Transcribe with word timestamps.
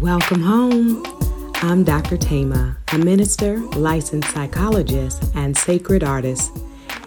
Welcome 0.00 0.42
home. 0.42 1.02
I'm 1.54 1.82
Dr. 1.82 2.16
Thema, 2.16 2.76
a 2.92 2.98
minister, 2.98 3.58
licensed 3.58 4.30
psychologist, 4.30 5.24
and 5.34 5.56
sacred 5.56 6.04
artist. 6.04 6.56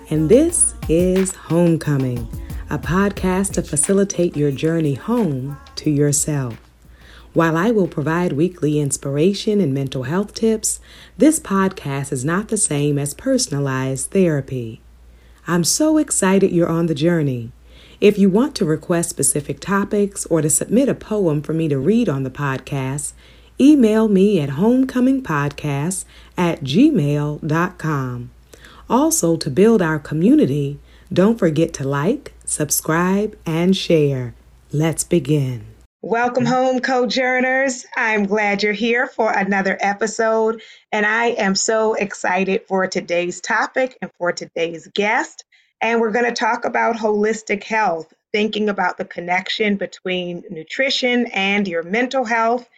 And 0.10 0.28
this 0.30 0.74
is 0.90 1.34
Homecoming, 1.34 2.28
a 2.70 2.78
podcast 2.78 3.54
to 3.54 3.62
facilitate 3.62 4.36
your 4.36 4.52
journey 4.52 4.96
home 4.96 5.58
to 5.76 5.90
yourself. 5.90 6.65
While 7.36 7.58
I 7.58 7.70
will 7.70 7.90
provide 7.90 8.32
weekly 8.32 8.80
inspiration 8.80 9.60
and 9.60 9.74
mental 9.74 10.04
health 10.04 10.34
tips, 10.34 10.80
this 11.18 11.38
podcast 11.38 12.14
is 12.14 12.24
not 12.24 12.48
the 12.48 12.56
same 12.56 12.98
as 12.98 13.14
personalized 13.14 14.12
therapy. 14.12 14.80
I'm 15.46 15.66
so 15.66 15.98
excited 15.98 16.54
you're 16.54 16.70
on 16.70 16.86
the 16.86 16.96
journey. 16.96 17.52
If 18.00 18.18
you 18.18 18.30
want 18.30 18.56
to 18.56 18.66
request 18.66 19.10
specific 19.10 19.60
topics 19.60 20.26
or 20.28 20.42
to 20.42 20.50
submit 20.50 20.88
a 20.88 20.96
poem 20.96 21.42
for 21.42 21.52
me 21.52 21.68
to 21.68 21.78
read 21.78 22.08
on 22.08 22.24
the 22.24 22.30
podcast, 22.30 23.12
email 23.60 24.08
me 24.08 24.40
at 24.40 24.52
homecomingpodcast 24.52 26.06
at 26.38 26.64
gmail.com. 26.64 28.30
Also, 28.90 29.36
to 29.36 29.50
build 29.50 29.82
our 29.82 30.00
community, 30.00 30.80
don't 31.12 31.38
forget 31.38 31.74
to 31.74 31.84
like, 31.86 32.32
subscribe, 32.46 33.38
and 33.46 33.76
share. 33.76 34.34
Let's 34.72 35.04
begin. 35.04 35.75
Welcome 36.06 36.46
home, 36.46 36.82
Cojourners. 36.82 37.84
I'm 37.98 38.28
glad 38.28 38.62
you're 38.62 38.74
here 38.74 39.08
for 39.08 39.32
another 39.32 39.76
episode, 39.82 40.62
and 40.92 41.04
I 41.04 41.30
am 41.30 41.56
so 41.56 41.96
excited 41.96 42.62
for 42.68 42.86
today's 42.86 43.42
topic 43.42 43.98
and 44.04 44.12
for 44.20 44.32
today's 44.32 44.88
guest. 44.94 45.46
And 45.82 46.00
we're 46.00 46.12
going 46.12 46.26
to 46.26 46.32
talk 46.32 46.64
about 46.64 46.96
holistic 46.96 47.64
health, 47.64 48.14
thinking 48.32 48.70
about 48.70 49.00
the 49.00 49.06
connection 49.06 49.78
between 49.78 50.44
nutrition 50.52 51.26
and 51.34 51.68
your 51.68 51.82
mental 51.82 52.24
health. 52.24 52.70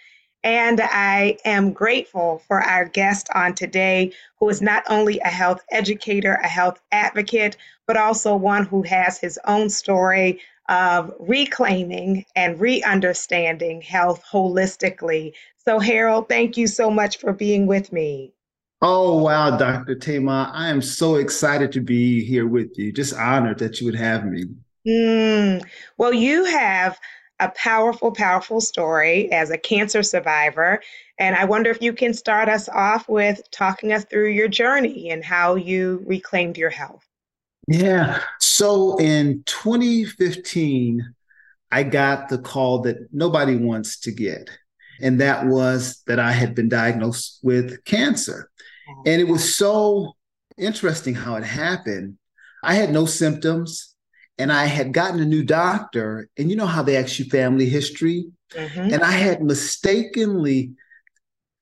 And 0.41 0.79
I 0.79 1.37
am 1.43 1.73
grateful 1.73 2.41
for 2.47 2.61
our 2.61 2.85
guest 2.85 3.27
on 3.35 3.55
today, 3.55 4.13
who 4.39 4.47
is 4.47 4.61
not 4.61 4.83
only 4.87 5.19
a 5.19 5.27
health 5.27 5.65
educator, 5.69 6.35
a 6.35 6.47
health 6.47 6.79
advocate, 6.93 7.57
but 7.87 7.97
also 7.97 8.37
one 8.37 8.65
who 8.65 8.83
has 8.83 9.19
his 9.19 9.37
own 9.45 9.69
story 9.69 10.39
of 10.69 11.13
reclaiming 11.19 12.25
and 12.35 12.59
re 12.59 12.83
understanding 12.83 13.81
health 13.81 14.23
holistically. 14.29 15.33
So, 15.57 15.79
Harold, 15.79 16.29
thank 16.29 16.57
you 16.57 16.67
so 16.67 16.89
much 16.89 17.17
for 17.17 17.33
being 17.33 17.67
with 17.67 17.91
me. 17.91 18.33
Oh, 18.81 19.17
wow, 19.23 19.57
Dr. 19.57 19.95
Thema. 19.95 20.51
I 20.53 20.69
am 20.69 20.81
so 20.81 21.15
excited 21.15 21.71
to 21.71 21.81
be 21.81 22.23
here 22.23 22.47
with 22.47 22.77
you. 22.77 22.91
Just 22.91 23.15
honored 23.15 23.59
that 23.59 23.81
you 23.81 23.87
would 23.87 23.95
have 23.95 24.25
me. 24.25 24.45
Mm. 24.87 25.65
Well, 25.97 26.13
you 26.13 26.45
have 26.45 26.99
a 27.39 27.49
powerful, 27.49 28.11
powerful 28.11 28.61
story 28.61 29.31
as 29.31 29.49
a 29.49 29.57
cancer 29.57 30.03
survivor. 30.03 30.81
And 31.17 31.35
I 31.35 31.45
wonder 31.45 31.69
if 31.69 31.81
you 31.81 31.93
can 31.93 32.13
start 32.13 32.49
us 32.49 32.69
off 32.69 33.09
with 33.09 33.41
talking 33.51 33.93
us 33.93 34.05
through 34.05 34.29
your 34.29 34.47
journey 34.47 35.09
and 35.09 35.23
how 35.23 35.55
you 35.55 36.03
reclaimed 36.05 36.57
your 36.57 36.69
health. 36.69 37.06
Yeah. 37.67 38.21
So 38.39 38.97
in 38.97 39.43
2015, 39.45 41.13
I 41.71 41.83
got 41.83 42.29
the 42.29 42.37
call 42.37 42.79
that 42.81 42.97
nobody 43.11 43.55
wants 43.55 43.99
to 44.01 44.11
get. 44.11 44.49
And 45.01 45.21
that 45.21 45.45
was 45.45 46.01
that 46.07 46.19
I 46.19 46.31
had 46.31 46.55
been 46.55 46.69
diagnosed 46.69 47.39
with 47.43 47.83
cancer. 47.85 48.49
And 49.05 49.21
it 49.21 49.27
was 49.27 49.55
so 49.55 50.15
interesting 50.57 51.13
how 51.13 51.35
it 51.35 51.43
happened. 51.43 52.17
I 52.63 52.73
had 52.73 52.91
no 52.91 53.05
symptoms 53.05 53.93
and 54.37 54.51
I 54.51 54.65
had 54.65 54.93
gotten 54.93 55.19
a 55.19 55.25
new 55.25 55.43
doctor. 55.43 56.29
And 56.37 56.49
you 56.49 56.55
know 56.55 56.65
how 56.65 56.83
they 56.83 56.97
ask 56.97 57.19
you 57.19 57.25
family 57.25 57.67
history? 57.67 58.27
Mm-hmm. 58.53 58.93
And 58.93 59.03
I 59.03 59.11
had 59.11 59.43
mistakenly 59.43 60.71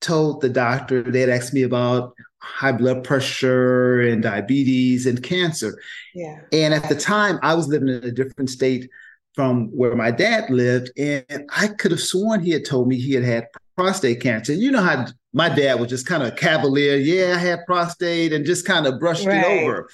told 0.00 0.40
the 0.40 0.48
doctor, 0.48 1.02
they 1.02 1.20
had 1.20 1.30
asked 1.30 1.52
me 1.52 1.62
about 1.62 2.14
high 2.46 2.72
blood 2.72 3.04
pressure 3.04 4.00
and 4.00 4.22
diabetes 4.22 5.06
and 5.06 5.22
cancer. 5.22 5.78
Yeah. 6.14 6.40
And 6.52 6.72
at 6.72 6.88
the 6.88 6.94
time, 6.94 7.38
I 7.42 7.54
was 7.54 7.68
living 7.68 7.88
in 7.88 8.04
a 8.04 8.12
different 8.12 8.50
state 8.50 8.88
from 9.34 9.66
where 9.68 9.94
my 9.94 10.10
dad 10.10 10.48
lived. 10.48 10.90
And 10.96 11.50
I 11.54 11.68
could 11.68 11.90
have 11.90 12.00
sworn 12.00 12.42
he 12.42 12.50
had 12.50 12.64
told 12.64 12.88
me 12.88 12.96
he 12.96 13.12
had 13.12 13.24
had 13.24 13.48
prostate 13.76 14.20
cancer. 14.20 14.54
You 14.54 14.70
know 14.70 14.82
how 14.82 15.06
my 15.32 15.48
dad 15.48 15.78
was 15.78 15.90
just 15.90 16.06
kind 16.06 16.22
of 16.22 16.36
cavalier. 16.36 16.96
Yeah, 16.96 17.34
I 17.34 17.38
had 17.38 17.66
prostate 17.66 18.32
and 18.32 18.46
just 18.46 18.64
kind 18.64 18.86
of 18.86 18.98
brushed 18.98 19.26
right. 19.26 19.44
it 19.44 19.62
over. 19.62 19.88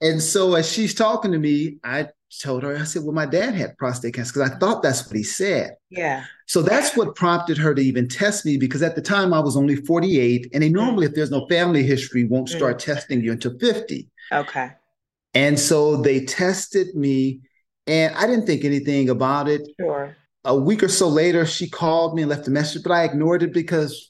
And 0.00 0.22
so 0.22 0.54
as 0.54 0.70
she's 0.70 0.94
talking 0.94 1.32
to 1.32 1.38
me, 1.38 1.78
I 1.82 2.08
told 2.38 2.62
her, 2.62 2.76
I 2.76 2.84
said, 2.84 3.02
well, 3.02 3.12
my 3.12 3.26
dad 3.26 3.54
had 3.54 3.76
prostate 3.76 4.14
cancer 4.14 4.32
because 4.32 4.50
I 4.50 4.58
thought 4.58 4.82
that's 4.82 5.06
what 5.06 5.16
he 5.16 5.22
said. 5.22 5.74
Yeah. 5.90 6.24
So 6.46 6.62
that's 6.62 6.96
what 6.96 7.16
prompted 7.16 7.58
her 7.58 7.74
to 7.74 7.82
even 7.82 8.08
test 8.08 8.46
me 8.46 8.56
because 8.56 8.82
at 8.82 8.94
the 8.94 9.02
time 9.02 9.34
I 9.34 9.40
was 9.40 9.56
only 9.56 9.76
48. 9.76 10.50
And 10.52 10.62
they 10.62 10.68
mm. 10.68 10.74
normally, 10.74 11.06
if 11.06 11.14
there's 11.14 11.30
no 11.30 11.46
family 11.48 11.82
history, 11.82 12.24
won't 12.24 12.48
mm. 12.48 12.56
start 12.56 12.76
mm. 12.76 12.84
testing 12.84 13.22
you 13.22 13.32
until 13.32 13.58
50. 13.58 14.08
Okay. 14.32 14.70
And 15.34 15.58
so 15.58 15.96
they 15.96 16.24
tested 16.24 16.94
me 16.94 17.40
and 17.86 18.14
I 18.14 18.26
didn't 18.26 18.46
think 18.46 18.64
anything 18.64 19.08
about 19.08 19.48
it. 19.48 19.62
Sure. 19.78 20.16
A 20.44 20.56
week 20.56 20.82
or 20.82 20.88
so 20.88 21.08
later, 21.08 21.44
she 21.44 21.68
called 21.68 22.14
me 22.14 22.22
and 22.22 22.30
left 22.30 22.48
a 22.48 22.50
message, 22.50 22.82
but 22.82 22.92
I 22.92 23.04
ignored 23.04 23.42
it 23.42 23.52
because 23.52 24.09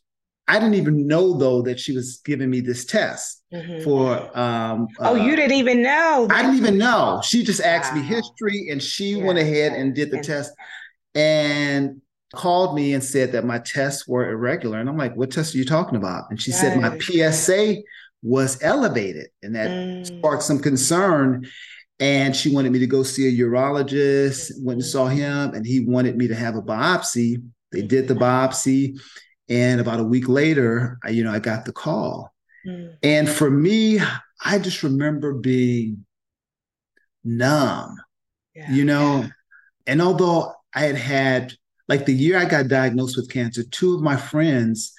I 0.51 0.59
didn't 0.59 0.75
even 0.75 1.07
know 1.07 1.33
though 1.39 1.63
that 1.63 1.79
she 1.79 1.95
was 1.95 2.21
giving 2.25 2.51
me 2.51 2.59
this 2.59 2.85
test 2.85 3.45
mm-hmm. 3.55 3.85
for. 3.85 4.37
Um, 4.37 4.89
oh, 4.99 5.13
uh, 5.13 5.15
you 5.15 5.37
didn't 5.37 5.57
even 5.57 5.81
know. 5.81 6.27
I 6.29 6.43
didn't 6.43 6.57
even 6.57 6.77
know. 6.77 7.21
She 7.23 7.45
just 7.45 7.61
asked 7.61 7.95
wow. 7.95 8.01
me 8.01 8.07
history, 8.07 8.69
and 8.69 8.83
she 8.83 9.11
yeah. 9.11 9.25
went 9.25 9.39
ahead 9.39 9.75
and 9.75 9.95
did 9.95 10.11
the 10.11 10.17
and, 10.17 10.27
test, 10.27 10.53
and 11.15 12.03
called 12.35 12.75
me 12.75 12.95
and 12.95 13.03
said 13.03 13.31
that 13.33 13.45
my 13.45 13.61
tests 13.61 14.09
were 14.09 14.29
irregular. 14.29 14.81
And 14.81 14.89
I'm 14.89 14.97
like, 14.97 15.15
"What 15.15 15.31
test 15.31 15.55
are 15.55 15.59
you 15.59 15.65
talking 15.65 15.95
about?" 15.95 16.25
And 16.31 16.43
she 16.43 16.51
said 16.51 16.81
my 16.81 16.99
PSA 16.99 17.77
was 18.21 18.61
elevated, 18.61 19.29
and 19.45 19.55
that 19.55 19.71
mm. 19.71 20.07
sparked 20.07 20.43
some 20.43 20.59
concern. 20.59 21.47
And 22.01 22.35
she 22.35 22.53
wanted 22.53 22.73
me 22.73 22.81
to 22.81 22.89
go 22.89 23.05
see 23.05 23.29
a 23.29 23.45
urologist. 23.45 24.51
Went 24.65 24.81
and 24.81 24.85
saw 24.85 25.07
him, 25.07 25.55
and 25.55 25.65
he 25.65 25.87
wanted 25.87 26.17
me 26.17 26.27
to 26.27 26.35
have 26.35 26.57
a 26.57 26.63
biopsy. 26.63 27.41
They 27.71 27.83
did 27.83 28.09
the 28.09 28.15
biopsy 28.15 28.99
and 29.51 29.81
about 29.81 30.01
a 30.01 30.05
week 30.05 30.29
later, 30.29 30.99
I, 31.05 31.11
you 31.11 31.25
know, 31.25 31.33
I 31.33 31.41
got 31.41 31.65
the 31.65 31.73
call. 31.73 32.33
Mm. 32.65 32.97
And 33.03 33.29
for 33.29 33.51
me, 33.51 33.99
I 34.45 34.59
just 34.61 34.85
remember 34.85 35.35
being 35.35 36.07
numb, 37.25 37.97
yeah. 38.55 38.71
you 38.73 38.85
know. 38.85 39.21
Yeah. 39.23 39.29
And 39.89 40.01
although 40.01 40.53
I 40.73 40.83
had 40.83 40.97
had, 40.97 41.53
like 41.89 42.07
the 42.07 42.15
year 42.15 42.39
I 42.39 42.45
got 42.45 42.69
diagnosed 42.69 43.17
with 43.17 43.31
cancer, 43.31 43.65
two 43.65 43.95
of 43.95 44.03
my 44.03 44.17
friends 44.17 44.93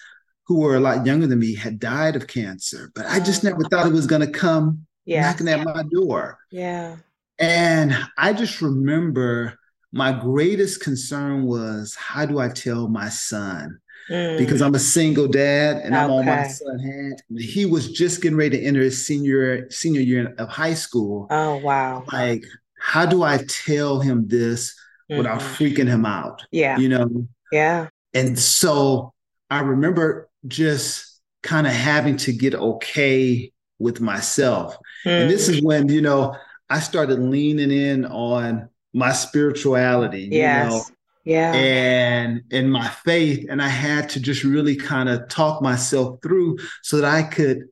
who 0.45 0.59
were 0.59 0.75
a 0.75 0.81
lot 0.81 1.06
younger 1.06 1.28
than 1.28 1.40
me 1.40 1.56
had 1.56 1.79
died 1.79 2.17
of 2.17 2.28
cancer, 2.28 2.91
but 2.94 3.06
I 3.06 3.22
just 3.22 3.45
never 3.45 3.63
thought 3.63 3.88
it 3.88 3.94
was 3.94 4.07
going 4.07 4.22
to 4.22 4.31
come 4.31 4.85
yeah. 5.06 5.22
knocking 5.22 5.47
at 5.47 5.63
my 5.63 5.84
door. 5.91 6.38
Yeah. 6.51 6.97
And 7.40 7.97
I 8.17 8.34
just 8.34 8.61
remember 8.61 9.57
my 9.94 10.11
greatest 10.11 10.81
concern 10.81 11.44
was 11.44 11.95
how 11.95 12.25
do 12.25 12.40
I 12.40 12.50
tell 12.50 12.90
my 12.90 13.07
son 13.07 13.79
mm. 14.09 14.38
because 14.38 14.62
I'm 14.62 14.75
a 14.75 14.79
single 14.79 15.28
dad 15.28 15.78
and 15.78 15.94
okay. 15.94 16.03
I'm 16.03 16.12
on 16.12 16.25
my 16.25 16.47
son 16.47 16.79
hand. 16.79 17.23
He 17.38 17.66
was 17.66 17.91
just 17.91 18.22
getting 18.22 18.38
ready 18.38 18.57
to 18.57 18.63
enter 18.63 18.81
his 18.81 19.06
senior 19.06 19.69
senior 19.69 20.01
year 20.01 20.34
of 20.38 20.50
high 20.50 20.73
school. 20.73 21.28
Oh 21.29 21.57
wow! 21.57 22.03
Like, 22.11 22.44
how 22.79 23.06
do 23.06 23.23
I 23.23 23.40
tell 23.47 24.00
him 24.00 24.28
this 24.28 24.73
mm-hmm. 25.09 25.17
without 25.17 25.40
freaking 25.40 25.88
him 25.88 26.06
out? 26.06 26.45
Yeah, 26.51 26.78
you 26.78 26.90
know. 26.90 27.28
Yeah. 27.51 27.88
And 28.13 28.38
so 28.38 29.13
I 29.50 29.59
remember 29.61 30.29
just 30.47 31.19
kind 31.44 31.67
of 31.67 31.73
having 31.73 32.17
to 32.17 32.34
get 32.34 32.56
okay 32.56 33.51
with 33.79 34.00
myself. 34.00 34.78
Mm. 35.05 35.22
And 35.22 35.31
this 35.31 35.49
is 35.49 35.61
when, 35.61 35.90
you 35.90 36.02
know, 36.02 36.35
I 36.70 36.79
started 36.79 37.20
leaning 37.20 37.72
in 37.72 38.05
on 38.05 38.70
my 38.93 39.11
spirituality, 39.11 40.29
yes. 40.31 40.72
know, 40.72 40.84
yeah 41.23 41.53
and 41.53 42.41
in 42.52 42.70
my 42.70 42.88
faith 42.88 43.46
and 43.50 43.62
i 43.62 43.68
had 43.68 44.09
to 44.09 44.20
just 44.20 44.44
really 44.44 44.76
kind 44.76 45.09
of 45.09 45.28
talk 45.28 45.62
myself 45.62 46.20
through 46.22 46.58
so 46.84 46.97
that 46.97 47.06
i 47.06 47.22
could 47.22 47.64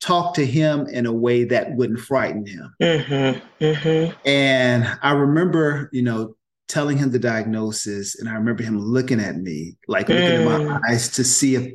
talk 0.00 0.34
to 0.34 0.44
him 0.44 0.86
in 0.88 1.06
a 1.06 1.12
way 1.12 1.44
that 1.44 1.74
wouldn't 1.74 1.98
frighten 1.98 2.46
him 2.46 2.74
mm-hmm, 2.80 3.64
mm-hmm. 3.64 4.28
and 4.28 4.98
i 5.02 5.12
remember 5.12 5.88
you 5.92 6.02
know 6.02 6.36
telling 6.68 6.96
him 6.96 7.10
the 7.10 7.18
diagnosis 7.18 8.18
and 8.18 8.28
i 8.28 8.34
remember 8.34 8.62
him 8.62 8.78
looking 8.78 9.20
at 9.20 9.36
me 9.36 9.76
like 9.88 10.08
looking 10.08 10.24
mm. 10.24 10.40
in 10.40 10.44
my 10.44 10.58
mm. 10.58 10.80
eyes 10.88 11.08
to 11.08 11.24
see 11.24 11.54
if 11.54 11.72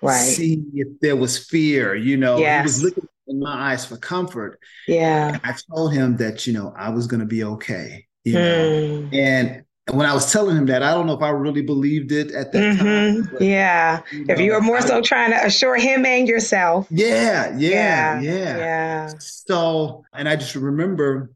right 0.00 0.16
see 0.16 0.62
if 0.74 0.88
there 1.00 1.16
was 1.16 1.46
fear 1.46 1.94
you 1.94 2.16
know 2.16 2.38
yes. 2.38 2.60
he 2.60 2.64
was 2.64 2.82
looking 2.82 3.08
in 3.28 3.38
my 3.38 3.72
eyes 3.72 3.84
for 3.84 3.96
comfort 3.96 4.58
yeah 4.88 5.28
and 5.28 5.40
i 5.44 5.54
told 5.70 5.92
him 5.92 6.16
that 6.16 6.46
you 6.46 6.52
know 6.52 6.74
i 6.76 6.88
was 6.88 7.06
going 7.06 7.20
to 7.20 7.26
be 7.26 7.44
okay 7.44 8.06
you 8.24 8.34
know 8.34 8.68
mm. 8.68 9.14
and 9.14 9.64
And 9.88 9.96
when 9.96 10.06
I 10.06 10.14
was 10.14 10.30
telling 10.30 10.56
him 10.56 10.66
that, 10.66 10.82
I 10.82 10.92
don't 10.92 11.06
know 11.06 11.14
if 11.14 11.22
I 11.22 11.30
really 11.30 11.62
believed 11.62 12.12
it 12.12 12.30
at 12.30 12.52
that 12.52 12.58
mm-hmm. 12.58 12.78
time. 12.78 13.30
But, 13.32 13.42
yeah. 13.42 14.02
You 14.12 14.24
know, 14.24 14.34
if 14.34 14.40
you 14.40 14.52
were 14.52 14.60
more 14.60 14.76
I, 14.76 14.80
so 14.80 15.02
trying 15.02 15.32
to 15.32 15.44
assure 15.44 15.76
him 15.76 16.06
and 16.06 16.28
yourself. 16.28 16.86
Yeah, 16.88 17.56
yeah, 17.56 18.20
yeah, 18.20 18.20
yeah. 18.20 18.56
Yeah. 18.58 19.12
So, 19.18 20.04
and 20.12 20.28
I 20.28 20.36
just 20.36 20.54
remember 20.54 21.32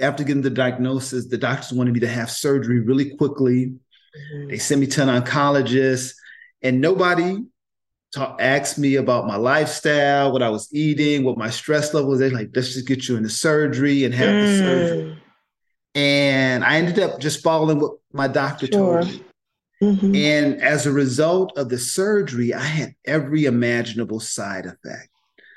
after 0.00 0.22
getting 0.22 0.42
the 0.42 0.50
diagnosis, 0.50 1.26
the 1.26 1.38
doctors 1.38 1.72
wanted 1.72 1.94
me 1.94 2.00
to 2.00 2.08
have 2.08 2.30
surgery 2.30 2.78
really 2.78 3.16
quickly. 3.16 3.66
Mm-hmm. 3.66 4.48
They 4.48 4.58
sent 4.58 4.80
me 4.80 4.86
to 4.86 5.02
an 5.02 5.22
oncologist, 5.22 6.14
and 6.62 6.80
nobody 6.80 7.38
talk, 8.14 8.36
asked 8.40 8.78
me 8.78 8.96
about 8.96 9.26
my 9.26 9.36
lifestyle, 9.36 10.32
what 10.32 10.42
I 10.42 10.50
was 10.50 10.68
eating, 10.72 11.24
what 11.24 11.36
my 11.36 11.50
stress 11.50 11.92
level 11.92 12.10
was. 12.10 12.20
They're 12.20 12.30
like, 12.30 12.50
let's 12.54 12.74
just 12.74 12.86
get 12.86 13.08
you 13.08 13.16
into 13.16 13.28
surgery 13.28 14.04
and 14.04 14.14
have 14.14 14.28
mm. 14.28 14.46
the 14.46 14.58
surgery. 14.58 15.21
And 15.94 16.64
I 16.64 16.76
ended 16.76 16.98
up 16.98 17.20
just 17.20 17.42
following 17.42 17.80
what 17.80 17.92
my 18.12 18.28
doctor 18.28 18.66
sure. 18.66 19.02
told 19.02 19.12
me. 19.12 19.24
Mm-hmm. 19.82 20.14
And 20.14 20.62
as 20.62 20.86
a 20.86 20.92
result 20.92 21.58
of 21.58 21.68
the 21.68 21.78
surgery, 21.78 22.54
I 22.54 22.60
had 22.60 22.94
every 23.04 23.46
imaginable 23.46 24.20
side 24.20 24.66
effect. 24.66 25.08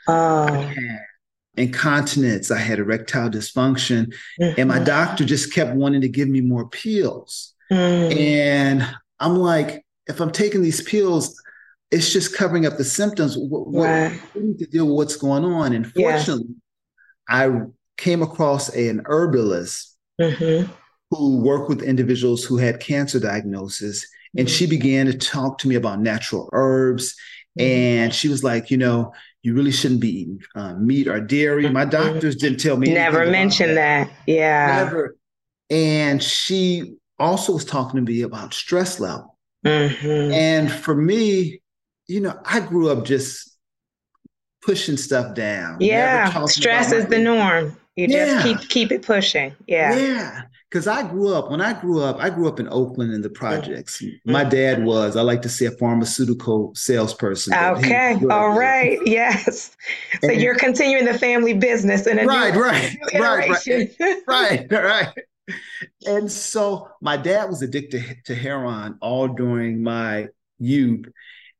Oh. 0.07 0.73
Incontinence, 1.57 2.51
I 2.51 2.57
had 2.57 2.79
erectile 2.79 3.29
dysfunction, 3.29 4.13
mm-hmm. 4.41 4.59
and 4.59 4.67
my 4.67 4.75
mm-hmm. 4.75 4.83
doctor 4.83 5.23
just 5.23 5.53
kept 5.53 5.73
wanting 5.73 6.01
to 6.01 6.09
give 6.09 6.27
me 6.27 6.41
more 6.41 6.67
pills. 6.67 7.53
Mm. 7.71 8.15
And 8.17 8.95
I'm 9.19 9.37
like, 9.37 9.85
if 10.07 10.19
I'm 10.19 10.31
taking 10.31 10.61
these 10.61 10.81
pills, 10.81 11.41
it's 11.91 12.11
just 12.11 12.35
covering 12.35 12.65
up 12.65 12.77
the 12.77 12.83
symptoms. 12.83 13.37
What, 13.37 13.87
right. 13.87 14.19
we 14.33 14.41
need 14.41 14.59
to 14.59 14.65
deal 14.65 14.85
with 14.85 14.95
what's 14.95 15.15
going 15.15 15.45
on. 15.45 15.73
And 15.73 15.91
fortunately, 15.91 16.55
yeah. 17.29 17.47
I 17.47 17.61
came 17.97 18.21
across 18.21 18.69
an 18.69 19.03
herbalist 19.05 19.94
mm-hmm. 20.19 20.71
who 21.11 21.37
worked 21.37 21.69
with 21.69 21.81
individuals 21.81 22.43
who 22.43 22.57
had 22.57 22.79
cancer 22.79 23.19
diagnosis. 23.19 24.05
And 24.37 24.49
she 24.49 24.67
began 24.67 25.05
to 25.05 25.17
talk 25.17 25.59
to 25.59 25.67
me 25.67 25.75
about 25.75 26.01
natural 26.01 26.49
herbs. 26.51 27.15
Mm-hmm. 27.57 27.71
And 27.71 28.13
she 28.13 28.27
was 28.27 28.43
like, 28.43 28.69
you 28.69 28.77
know, 28.77 29.13
you 29.43 29.53
really 29.53 29.71
shouldn't 29.71 30.01
be 30.01 30.21
eating 30.21 30.41
uh, 30.55 30.73
meat 30.73 31.07
or 31.07 31.21
dairy. 31.21 31.69
My 31.69 31.85
mm-hmm. 31.85 32.13
doctors 32.13 32.35
didn't 32.35 32.59
tell 32.59 32.77
me. 32.77 32.93
Never 32.93 33.27
mentioned 33.27 33.77
that. 33.77 34.07
that. 34.07 34.13
Yeah. 34.25 34.83
Never. 34.83 35.15
And 35.69 36.21
she 36.21 36.95
also 37.17 37.53
was 37.53 37.63
talking 37.63 38.03
to 38.03 38.11
me 38.11 38.23
about 38.23 38.53
stress 38.53 38.99
level. 38.99 39.37
Mm-hmm. 39.65 40.31
And 40.31 40.71
for 40.71 40.95
me, 40.95 41.61
you 42.07 42.21
know, 42.21 42.39
I 42.43 42.59
grew 42.59 42.89
up 42.89 43.05
just 43.05 43.57
pushing 44.61 44.97
stuff 44.97 45.33
down. 45.35 45.77
Yeah. 45.79 46.45
Stress 46.45 46.91
is 46.91 47.05
the 47.07 47.19
norm. 47.19 47.77
You 47.95 48.07
yeah. 48.09 48.25
just 48.25 48.45
keep 48.45 48.69
keep 48.69 48.91
it 48.91 49.03
pushing. 49.03 49.55
Yeah. 49.67 49.97
Yeah. 49.97 50.41
Cause 50.71 50.87
I 50.87 51.07
grew 51.07 51.33
up, 51.33 51.49
when 51.49 51.61
I 51.61 51.79
grew 51.79 52.01
up, 52.01 52.17
I 52.19 52.29
grew 52.29 52.49
up 52.49 52.59
in 52.59 52.67
Oakland 52.67 53.13
in 53.13 53.21
the 53.21 53.29
projects. 53.29 54.01
Mm-hmm. 54.01 54.29
My 54.29 54.43
dad 54.43 54.83
was, 54.83 55.15
I 55.15 55.21
like 55.21 55.41
to 55.43 55.49
say, 55.49 55.67
a 55.67 55.71
pharmaceutical 55.71 56.75
salesperson. 56.75 57.53
Okay. 57.53 58.19
All 58.29 58.57
right. 58.57 58.99
Yes. 59.05 59.77
So 60.21 60.29
and, 60.29 60.41
you're 60.41 60.57
continuing 60.57 61.05
the 61.05 61.17
family 61.17 61.53
business 61.53 62.07
in 62.07 62.19
a 62.19 62.25
right, 62.25 62.53
new, 62.53 62.61
right, 62.61 62.97
right, 63.13 63.49
right, 64.27 64.27
right, 64.27 64.71
right. 64.71 65.13
And 66.05 66.29
so 66.29 66.89
my 67.01 67.15
dad 67.15 67.49
was 67.49 67.61
addicted 67.61 68.17
to 68.25 68.35
heroin 68.35 68.97
all 68.99 69.29
during 69.29 69.83
my 69.83 70.27
youth 70.59 71.05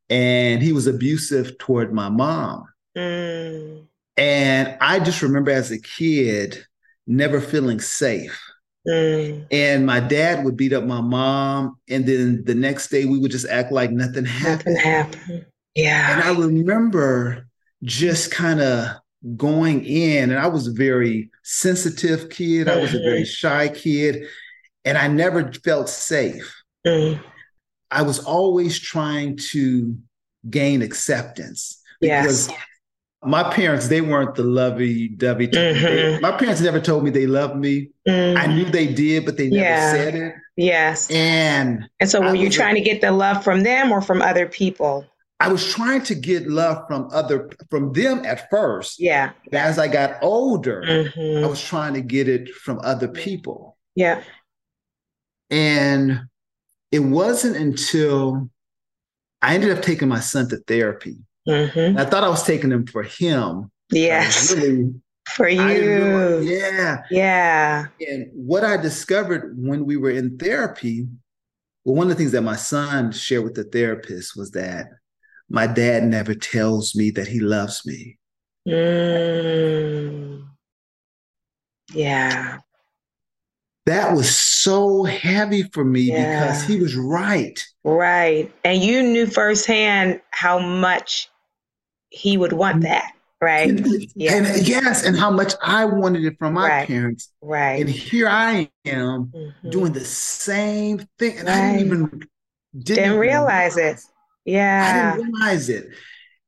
and 0.09 0.61
he 0.61 0.73
was 0.73 0.87
abusive 0.87 1.57
toward 1.59 1.93
my 1.93 2.09
mom. 2.09 2.65
Mm. 2.97 3.87
And 4.17 4.77
I 4.81 4.99
just 4.99 5.21
remember 5.21 5.51
as 5.51 5.71
a 5.71 5.79
kid 5.79 6.65
never 7.07 7.41
feeling 7.41 7.79
safe. 7.79 8.39
Mm. 8.87 9.47
And 9.51 9.85
my 9.85 9.99
dad 9.99 10.45
would 10.45 10.55
beat 10.55 10.73
up 10.73 10.83
my 10.83 11.01
mom, 11.01 11.77
and 11.89 12.05
then 12.05 12.43
the 12.45 12.53
next 12.53 12.89
day 12.89 13.05
we 13.05 13.17
would 13.17 13.31
just 13.31 13.47
act 13.47 13.71
like 13.71 13.91
nothing 13.91 14.25
happened. 14.25 14.75
Nothing 14.75 14.91
happened. 14.91 15.45
Yeah. 15.73 16.13
And 16.13 16.23
I 16.23 16.39
remember 16.39 17.47
just 17.83 18.31
kind 18.31 18.61
of 18.61 18.89
going 19.35 19.83
in, 19.85 20.29
and 20.29 20.39
I 20.39 20.47
was 20.47 20.67
a 20.67 20.71
very 20.71 21.31
sensitive 21.43 22.29
kid. 22.29 22.67
Mm-hmm. 22.67 22.77
I 22.77 22.81
was 22.81 22.93
a 22.93 22.99
very 22.99 23.21
mm-hmm. 23.21 23.25
shy 23.25 23.69
kid, 23.69 24.27
and 24.85 24.97
I 24.97 25.07
never 25.07 25.51
felt 25.51 25.89
safe. 25.89 26.55
Mm. 26.85 27.19
I 27.89 28.03
was 28.03 28.19
always 28.19 28.79
trying 28.79 29.37
to 29.51 29.97
gain 30.47 30.83
acceptance. 30.83 31.81
Yes. 32.01 32.49
My 33.25 33.43
parents, 33.51 33.87
they 33.87 34.01
weren't 34.01 34.35
the 34.35 34.43
lovey 34.43 35.09
dovey. 35.09 35.47
Mm-hmm. 35.47 36.21
My 36.21 36.31
parents 36.31 36.61
never 36.61 36.79
told 36.79 37.03
me 37.03 37.09
they 37.09 37.27
loved 37.27 37.55
me. 37.55 37.89
Mm. 38.07 38.37
I 38.37 38.47
knew 38.47 38.65
they 38.65 38.87
did, 38.87 39.25
but 39.25 39.37
they 39.37 39.49
never 39.49 39.63
yeah. 39.63 39.91
said 39.91 40.15
it. 40.15 40.35
Yes. 40.57 41.09
And 41.11 41.89
and 41.99 42.09
so 42.09 42.21
were 42.21 42.27
I 42.27 42.33
you 42.33 42.49
trying 42.49 42.75
to 42.75 42.81
get 42.81 43.01
the 43.01 43.11
love 43.11 43.43
from 43.43 43.63
them 43.63 43.91
or 43.91 44.01
from 44.01 44.21
other 44.21 44.47
people? 44.47 45.05
I 45.39 45.49
was 45.49 45.69
trying 45.73 46.03
to 46.03 46.15
get 46.15 46.47
love 46.47 46.85
from 46.87 47.09
other 47.11 47.49
from 47.69 47.91
them 47.93 48.23
at 48.25 48.49
first. 48.49 48.99
Yeah. 48.99 49.31
But 49.51 49.55
as 49.55 49.77
I 49.77 49.87
got 49.87 50.17
older, 50.23 50.81
mm-hmm. 50.81 51.43
I 51.43 51.47
was 51.47 51.61
trying 51.61 51.93
to 51.95 52.01
get 52.01 52.29
it 52.29 52.49
from 52.49 52.79
other 52.83 53.07
people. 53.07 53.77
Yeah. 53.95 54.23
And 55.49 56.21
it 56.91 56.99
wasn't 56.99 57.57
until 57.57 58.49
I 59.41 59.55
ended 59.55 59.77
up 59.77 59.83
taking 59.83 60.07
my 60.07 60.21
son 60.21 60.49
to 60.49 60.57
therapy. 60.57 61.17
Mm-hmm. 61.47 61.97
I 61.97 62.05
thought 62.05 62.23
I 62.23 62.29
was 62.29 62.43
taking 62.43 62.69
them 62.69 62.87
for 62.87 63.03
him. 63.03 63.71
Yes. 63.91 64.53
Really, 64.53 64.93
for 65.35 65.47
you. 65.47 66.41
yeah. 66.41 67.03
Yeah. 67.11 67.85
And 67.99 68.29
what 68.33 68.63
I 68.63 68.77
discovered 68.77 69.55
when 69.57 69.85
we 69.85 69.97
were 69.97 70.11
in 70.11 70.37
therapy, 70.37 71.07
well, 71.83 71.95
one 71.95 72.07
of 72.07 72.09
the 72.09 72.15
things 72.15 72.31
that 72.31 72.41
my 72.41 72.55
son 72.55 73.11
shared 73.11 73.43
with 73.43 73.55
the 73.55 73.63
therapist 73.63 74.35
was 74.35 74.51
that 74.51 74.87
my 75.49 75.67
dad 75.67 76.03
never 76.03 76.33
tells 76.33 76.95
me 76.95 77.11
that 77.11 77.27
he 77.27 77.39
loves 77.39 77.85
me. 77.85 78.17
Mm. 78.67 80.47
Yeah 81.93 82.59
that 83.85 84.13
was 84.13 84.35
so 84.35 85.03
heavy 85.03 85.63
for 85.63 85.83
me 85.83 86.01
yeah. 86.01 86.39
because 86.39 86.63
he 86.63 86.79
was 86.79 86.95
right. 86.95 87.63
Right. 87.83 88.51
And 88.63 88.81
you 88.81 89.03
knew 89.03 89.27
firsthand 89.27 90.21
how 90.31 90.59
much 90.59 91.29
he 92.15 92.37
would 92.37 92.53
want 92.53 92.83
that. 92.83 93.11
Right. 93.41 93.69
And, 93.69 93.85
yeah. 94.15 94.35
and 94.35 94.67
yes, 94.67 95.03
and 95.03 95.15
how 95.15 95.29
much 95.29 95.53
I 95.61 95.85
wanted 95.85 96.23
it 96.23 96.39
from 96.39 96.53
my 96.53 96.67
right. 96.67 96.87
parents. 96.87 97.31
Right. 97.41 97.81
And 97.81 97.89
here 97.89 98.29
I 98.29 98.69
am 98.85 99.25
mm-hmm. 99.27 99.69
doing 99.69 99.91
the 99.91 100.05
same 100.05 101.05
thing. 101.19 101.37
And 101.39 101.47
right. 101.47 101.57
I 101.57 101.71
didn't 101.73 101.85
even 101.85 102.09
didn't, 102.09 103.03
didn't 103.03 103.19
realize 103.19 103.77
it. 103.77 103.99
Yeah. 104.45 105.13
I 105.13 105.17
didn't 105.17 105.33
realize 105.33 105.69
it. 105.69 105.89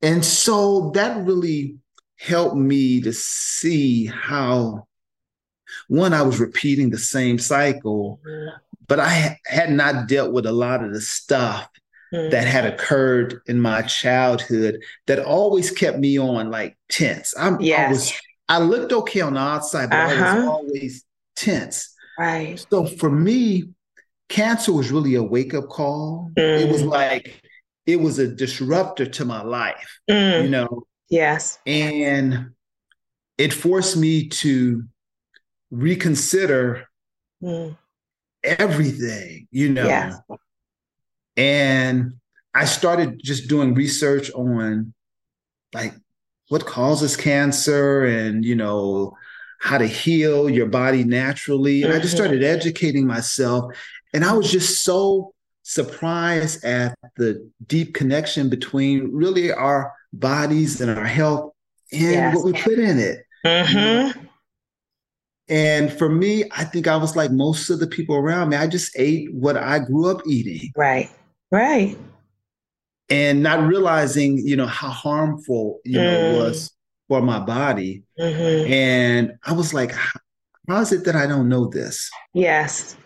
And 0.01 0.23
so 0.23 0.91
that 0.91 1.23
really 1.25 1.77
helped 2.17 2.55
me 2.55 3.01
to 3.01 3.13
see 3.13 4.05
how 4.05 4.87
one, 5.89 6.13
I 6.13 6.21
was 6.21 6.39
repeating 6.39 6.89
the 6.89 6.97
same 6.97 7.37
cycle, 7.37 8.21
mm-hmm. 8.25 8.55
but 8.87 8.99
I 8.99 9.39
had 9.45 9.71
not 9.71 10.07
dealt 10.07 10.31
with 10.31 10.45
a 10.45 10.51
lot 10.51 10.83
of 10.83 10.93
the 10.93 11.01
stuff 11.01 11.69
mm-hmm. 12.13 12.29
that 12.29 12.47
had 12.47 12.65
occurred 12.65 13.41
in 13.47 13.59
my 13.59 13.81
childhood 13.83 14.81
that 15.07 15.19
always 15.19 15.71
kept 15.71 15.97
me 15.97 16.17
on 16.19 16.49
like 16.51 16.77
tense. 16.89 17.33
I'm 17.37 17.59
yes. 17.61 17.87
I 17.87 17.91
was 17.91 18.13
I 18.49 18.59
looked 18.59 18.93
okay 18.93 19.21
on 19.21 19.33
the 19.33 19.39
outside, 19.39 19.89
but 19.89 19.99
uh-huh. 19.99 20.13
I 20.13 20.13
was 20.13 20.21
uh-huh. 20.21 20.51
always 20.51 21.05
tense. 21.35 21.93
Right. 22.17 22.65
So 22.71 22.85
for 22.85 23.09
me, 23.11 23.69
cancer 24.29 24.73
was 24.73 24.91
really 24.91 25.15
a 25.15 25.23
wake-up 25.23 25.69
call. 25.69 26.31
Mm. 26.37 26.61
It 26.61 26.71
was 26.71 26.83
mm. 26.83 26.91
like 26.91 27.41
it 27.85 27.97
was 27.97 28.19
a 28.19 28.27
disruptor 28.27 29.05
to 29.05 29.25
my 29.25 29.43
life. 29.43 29.99
Mm. 30.09 30.43
You 30.43 30.49
know? 30.49 30.83
Yes. 31.09 31.59
And 31.65 32.51
it 33.37 33.53
forced 33.53 33.95
me 33.95 34.27
to 34.29 34.83
reconsider 35.69 36.87
mm. 37.41 37.77
everything, 38.43 39.47
you 39.51 39.69
know. 39.69 39.87
Yeah. 39.87 40.17
And 41.37 42.13
I 42.53 42.65
started 42.65 43.21
just 43.23 43.47
doing 43.47 43.75
research 43.75 44.31
on 44.31 44.93
like 45.73 45.93
what 46.49 46.65
causes 46.65 47.15
cancer 47.15 48.05
and, 48.05 48.43
you 48.43 48.55
know, 48.55 49.15
how 49.59 49.77
to 49.77 49.85
heal 49.85 50.49
your 50.49 50.65
body 50.65 51.03
naturally. 51.03 51.83
And. 51.83 51.93
I 51.93 51.99
just 51.99 52.15
mm-hmm. 52.15 52.25
started 52.25 52.43
educating 52.43 53.05
myself. 53.05 53.73
And 54.13 54.25
I 54.25 54.33
was 54.33 54.51
just 54.51 54.83
so 54.83 55.33
surprised 55.63 56.63
at 56.63 56.97
the 57.17 57.49
deep 57.67 57.93
connection 57.93 58.49
between 58.49 59.11
really 59.11 59.51
our 59.51 59.93
bodies 60.13 60.81
and 60.81 60.89
our 60.89 61.05
health 61.05 61.51
and 61.91 62.01
yes. 62.01 62.35
what 62.35 62.45
we 62.45 62.53
put 62.53 62.79
in 62.79 62.97
it. 62.99 63.19
Mm-hmm. 63.45 64.25
And 65.49 65.91
for 65.93 66.09
me, 66.09 66.45
I 66.55 66.63
think 66.63 66.87
I 66.87 66.97
was 66.97 67.15
like 67.15 67.31
most 67.31 67.69
of 67.69 67.79
the 67.79 67.87
people 67.87 68.15
around 68.15 68.49
me. 68.49 68.57
I 68.57 68.67
just 68.67 68.97
ate 68.97 69.33
what 69.33 69.55
I 69.55 69.79
grew 69.79 70.09
up 70.09 70.21
eating. 70.25 70.71
Right. 70.75 71.09
Right. 71.51 71.97
And 73.09 73.41
not 73.41 73.65
realizing, 73.67 74.37
you 74.37 74.55
know, 74.55 74.67
how 74.67 74.89
harmful, 74.89 75.79
you 75.85 75.97
know, 75.97 76.03
mm. 76.03 76.33
it 76.33 76.37
was 76.37 76.71
for 77.07 77.21
my 77.21 77.39
body. 77.39 78.03
Mm-hmm. 78.19 78.71
And 78.71 79.33
I 79.45 79.53
was 79.53 79.73
like, 79.73 79.91
how 79.91 80.81
is 80.81 80.91
it 80.91 81.05
that 81.05 81.15
I 81.15 81.25
don't 81.25 81.47
know 81.47 81.67
this? 81.67 82.11
Yes. 82.33 82.97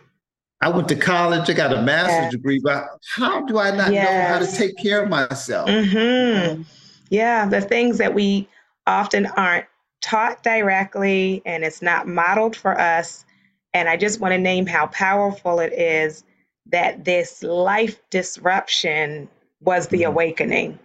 I 0.62 0.70
went 0.70 0.88
to 0.90 0.96
college, 0.96 1.50
I 1.50 1.54
got 1.54 1.74
a 1.74 1.82
master's 1.82 2.26
yes. 2.26 2.32
degree, 2.32 2.60
but 2.64 2.86
how 3.16 3.46
do 3.46 3.58
I 3.58 3.72
not 3.72 3.92
yes. 3.92 4.06
know 4.06 4.34
how 4.34 4.46
to 4.46 4.58
take 4.58 4.78
care 4.78 5.04
of 5.04 5.10
myself? 5.10 5.68
Mm-hmm. 5.68 6.62
Yeah, 7.10 7.48
the 7.48 7.62
things 7.62 7.98
that 7.98 8.14
we 8.14 8.48
often 8.86 9.26
aren't 9.26 9.66
taught 10.02 10.44
directly 10.44 11.42
and 11.46 11.64
it's 11.64 11.82
not 11.82 12.08
modeled 12.08 12.56
for 12.56 12.80
us. 12.80 13.26
And 13.74 13.90
I 13.90 13.98
just 13.98 14.20
want 14.20 14.34
to 14.34 14.38
name 14.38 14.66
how 14.66 14.88
powerful 14.88 15.60
it 15.60 15.74
is 15.74 16.24
that 16.68 17.06
this 17.06 17.44
life 17.44 18.00
disruption 18.10 19.30
was 19.62 19.88
the 19.88 20.02
mm-hmm. 20.02 20.12
awakening. 20.12 20.80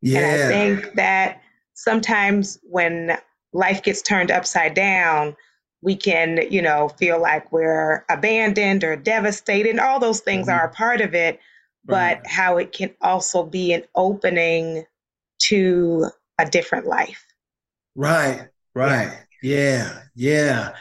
Yeah. 0.00 0.20
And 0.20 0.42
I 0.42 0.48
think 0.48 0.94
that 0.94 1.42
sometimes 1.74 2.58
when 2.62 3.16
life 3.52 3.82
gets 3.82 4.02
turned 4.02 4.30
upside 4.30 4.74
down, 4.74 5.36
we 5.80 5.96
can, 5.96 6.40
you 6.50 6.62
know, 6.62 6.88
feel 6.88 7.20
like 7.20 7.50
we're 7.52 8.04
abandoned 8.08 8.84
or 8.84 8.96
devastated. 8.96 9.70
And 9.70 9.80
all 9.80 9.98
those 9.98 10.20
things 10.20 10.46
mm-hmm. 10.46 10.58
are 10.58 10.66
a 10.68 10.72
part 10.72 11.00
of 11.00 11.14
it, 11.14 11.40
but 11.84 12.18
right. 12.18 12.26
how 12.26 12.58
it 12.58 12.72
can 12.72 12.90
also 13.00 13.44
be 13.44 13.72
an 13.72 13.84
opening 13.94 14.84
to 15.48 16.06
a 16.38 16.46
different 16.46 16.86
life. 16.86 17.26
Right, 17.94 18.48
right. 18.74 19.18
Yeah, 19.42 20.02
yeah. 20.14 20.70
yeah. 20.70 20.72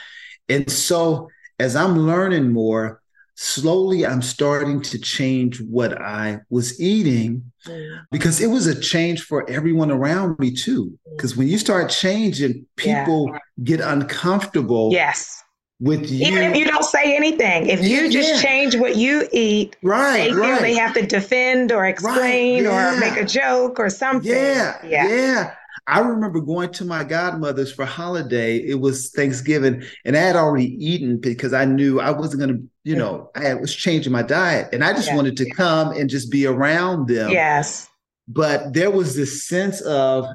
And 0.49 0.71
so 0.71 1.29
as 1.59 1.75
I'm 1.75 1.97
learning 1.97 2.51
more, 2.51 3.00
slowly 3.41 4.05
I'm 4.05 4.21
starting 4.21 4.81
to 4.83 4.99
change 4.99 5.59
what 5.61 5.99
I 5.99 6.41
was 6.51 6.79
eating 6.79 7.51
mm-hmm. 7.65 8.03
because 8.11 8.39
it 8.39 8.47
was 8.47 8.67
a 8.67 8.79
change 8.79 9.23
for 9.23 9.49
everyone 9.49 9.89
around 9.89 10.37
me 10.37 10.51
too. 10.51 10.85
Mm-hmm. 10.85 11.15
Because 11.15 11.35
when 11.35 11.47
you 11.47 11.57
start 11.57 11.89
changing, 11.89 12.67
people 12.75 13.29
yeah. 13.31 13.39
get 13.63 13.81
uncomfortable. 13.81 14.91
Yes. 14.91 15.43
With 15.79 16.11
you. 16.11 16.27
Even 16.27 16.43
if 16.43 16.55
you 16.55 16.65
don't 16.65 16.85
say 16.85 17.15
anything, 17.15 17.65
if 17.65 17.81
you 17.81 18.11
just 18.11 18.35
yeah. 18.35 18.39
change 18.39 18.75
what 18.75 18.97
you 18.97 19.27
eat, 19.31 19.75
right, 19.81 20.31
they 20.31 20.39
right. 20.39 20.61
they 20.61 20.75
have 20.75 20.93
to 20.93 21.07
defend 21.07 21.71
or 21.71 21.87
explain 21.87 22.65
right, 22.65 22.93
or 22.93 22.99
make 22.99 23.17
a 23.17 23.25
joke 23.25 23.79
or 23.79 23.89
something. 23.89 24.31
Yeah, 24.31 24.77
yeah, 24.85 25.07
yeah. 25.07 25.53
I 25.87 26.01
remember 26.01 26.39
going 26.39 26.71
to 26.73 26.85
my 26.85 27.03
godmother's 27.03 27.73
for 27.73 27.85
holiday. 27.85 28.57
It 28.57 28.79
was 28.79 29.09
Thanksgiving, 29.09 29.83
and 30.05 30.15
I 30.15 30.19
had 30.19 30.35
already 30.35 30.67
eaten 30.85 31.17
because 31.17 31.51
I 31.51 31.65
knew 31.65 31.99
I 31.99 32.11
wasn't 32.11 32.41
going 32.41 32.55
to, 32.55 32.63
you 32.83 32.95
know, 32.95 33.29
I 33.35 33.53
was 33.53 33.75
changing 33.75 34.11
my 34.11 34.23
diet, 34.23 34.69
and 34.73 34.83
I 34.83 34.93
just 34.93 35.09
yeah. 35.09 35.15
wanted 35.15 35.37
to 35.37 35.49
come 35.51 35.91
and 35.91 36.09
just 36.09 36.31
be 36.31 36.45
around 36.45 37.07
them. 37.07 37.29
Yes. 37.29 37.87
But 38.27 38.73
there 38.73 38.89
was 38.89 39.15
this 39.15 39.47
sense 39.47 39.81
of 39.81 40.25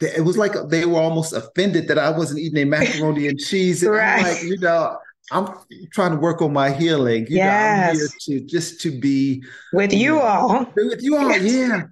it 0.00 0.24
was 0.24 0.36
like 0.36 0.52
they 0.68 0.84
were 0.84 1.00
almost 1.00 1.32
offended 1.32 1.88
that 1.88 1.98
I 1.98 2.10
wasn't 2.10 2.40
eating 2.40 2.62
a 2.62 2.66
macaroni 2.66 3.28
and 3.28 3.38
cheese. 3.38 3.82
And 3.82 3.92
right. 3.94 4.18
I'm 4.18 4.22
like, 4.24 4.42
you 4.42 4.58
know, 4.58 4.98
I'm 5.30 5.48
trying 5.92 6.12
to 6.12 6.18
work 6.18 6.42
on 6.42 6.52
my 6.52 6.70
healing. 6.70 7.26
You 7.28 7.36
yes. 7.36 7.86
know, 7.86 7.90
I'm 7.90 7.96
here 7.96 8.40
to 8.40 8.46
just 8.46 8.80
to 8.82 8.98
be 8.98 9.42
with 9.72 9.92
you, 9.92 10.20
all. 10.20 10.66
With 10.76 11.02
you 11.02 11.16
all, 11.16 11.30
yes. 11.30 11.52
yeah. 11.52 11.82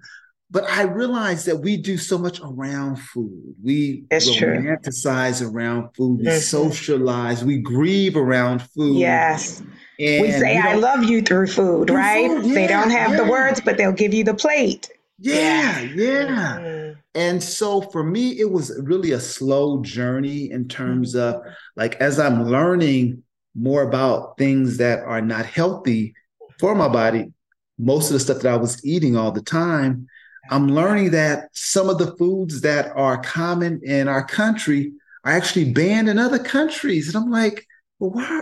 But 0.51 0.69
I 0.69 0.83
realize 0.83 1.45
that 1.45 1.57
we 1.57 1.75
do 1.75 1.97
so 1.97 2.17
much 2.17 2.39
around 2.39 2.97
food. 2.97 3.55
We 3.63 4.05
it's 4.11 4.29
romanticize 4.29 5.39
true. 5.39 5.49
around 5.49 5.89
food. 5.95 6.19
We 6.19 6.25
mm-hmm. 6.25 6.39
socialize. 6.39 7.43
We 7.43 7.57
grieve 7.57 8.15
around 8.15 8.61
food. 8.61 8.97
Yes. 8.97 9.61
And 9.99 10.21
we 10.21 10.31
say, 10.31 10.57
I 10.57 10.75
love 10.75 11.03
you 11.03 11.21
through 11.21 11.47
food, 11.47 11.87
through 11.87 11.97
right? 11.97 12.29
Food. 12.29 12.45
Yeah, 12.45 12.53
they 12.53 12.67
don't 12.67 12.91
have 12.91 13.11
yeah. 13.11 13.17
the 13.17 13.25
words, 13.25 13.59
but 13.59 13.77
they'll 13.77 13.91
give 13.91 14.13
you 14.13 14.23
the 14.23 14.33
plate. 14.33 14.89
Yeah, 15.17 15.81
yeah. 15.81 16.59
Mm-hmm. 16.59 16.99
And 17.15 17.41
so 17.41 17.81
for 17.81 18.03
me, 18.03 18.39
it 18.39 18.51
was 18.51 18.77
really 18.83 19.13
a 19.13 19.19
slow 19.19 19.81
journey 19.81 20.51
in 20.51 20.67
terms 20.67 21.15
of 21.15 21.41
like 21.75 21.95
as 21.95 22.19
I'm 22.19 22.43
learning 22.43 23.23
more 23.55 23.83
about 23.83 24.37
things 24.37 24.77
that 24.77 24.99
are 24.99 25.21
not 25.21 25.45
healthy 25.45 26.13
for 26.59 26.75
my 26.75 26.89
body, 26.89 27.31
most 27.79 28.07
of 28.07 28.13
the 28.13 28.19
stuff 28.19 28.41
that 28.41 28.53
I 28.53 28.57
was 28.57 28.85
eating 28.85 29.15
all 29.15 29.31
the 29.31 29.41
time 29.41 30.07
I'm 30.49 30.67
learning 30.67 31.11
that 31.11 31.49
some 31.53 31.89
of 31.89 31.97
the 31.97 32.15
foods 32.17 32.61
that 32.61 32.91
are 32.95 33.17
common 33.17 33.81
in 33.83 34.07
our 34.07 34.23
country 34.23 34.93
are 35.23 35.31
actually 35.31 35.71
banned 35.71 36.09
in 36.09 36.19
other 36.19 36.39
countries. 36.39 37.07
And 37.07 37.23
I'm 37.23 37.31
like, 37.31 37.65
well, 37.99 38.11
why? 38.11 38.41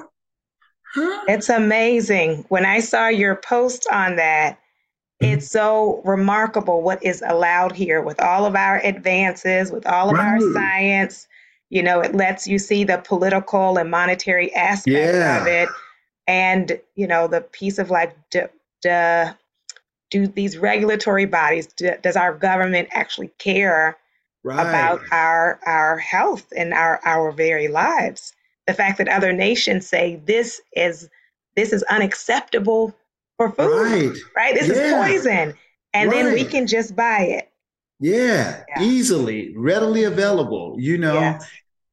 Huh? 0.96 1.26
It's 1.28 1.50
amazing. 1.50 2.46
When 2.50 2.66
I 2.66 2.80
saw 2.80 3.08
your 3.08 3.36
post 3.36 3.88
on 3.92 4.18
that, 4.18 4.60
mm-hmm. 5.22 5.34
it's 5.34 5.50
so 5.50 6.02
remarkable 6.06 6.82
what 6.82 7.04
is 7.04 7.24
allowed 7.26 7.72
here 7.72 8.02
with 8.02 8.22
all 8.22 8.46
of 8.46 8.56
our 8.56 8.80
advances, 8.84 9.72
with 9.72 9.88
all 9.88 10.10
of 10.10 10.18
right. 10.18 10.42
our 10.42 10.54
science. 10.54 11.28
You 11.70 11.82
know, 11.82 12.02
it 12.02 12.14
lets 12.14 12.48
you 12.48 12.60
see 12.60 12.84
the 12.84 13.00
political 13.00 13.78
and 13.78 13.90
monetary 13.90 14.54
aspect 14.54 15.16
yeah. 15.16 15.42
of 15.42 15.48
it. 15.48 15.70
And, 16.28 16.80
you 16.96 17.08
know, 17.08 17.28
the 17.28 17.42
piece 17.42 17.80
of 17.80 17.90
like, 17.90 18.16
d- 18.30 18.42
d- 18.82 19.32
do 20.14 20.28
these 20.28 20.60
regulatory 20.60 21.26
bodies 21.26 21.66
do, 21.76 21.92
does 22.04 22.16
our 22.16 22.36
government 22.36 22.88
actually 22.92 23.30
care 23.40 23.98
right. 24.44 24.62
about 24.62 25.02
our 25.12 25.60
our 25.66 25.98
health 25.98 26.46
and 26.56 26.72
our 26.72 27.00
our 27.04 27.32
very 27.32 27.68
lives 27.68 28.34
the 28.68 28.74
fact 28.76 29.00
that 29.00 29.08
other 29.08 29.34
nations 29.34 29.88
say 29.88 30.22
this 30.26 30.62
is 30.74 31.10
this 31.56 31.74
is 31.74 31.82
unacceptable 31.90 32.96
for 33.38 33.52
food 33.52 34.12
right, 34.12 34.18
right? 34.36 34.54
this 34.54 34.68
yeah. 34.68 34.76
is 34.76 34.94
poison 34.94 35.54
and 35.96 36.12
right. 36.12 36.24
then 36.24 36.34
we 36.34 36.46
can 36.46 36.68
just 36.68 36.96
buy 36.96 37.22
it 37.22 37.50
yeah, 38.00 38.64
yeah, 38.70 38.84
easily 38.84 39.52
readily 39.58 40.04
available 40.04 40.76
you 40.78 41.00
know 41.00 41.16
yes. 41.16 41.50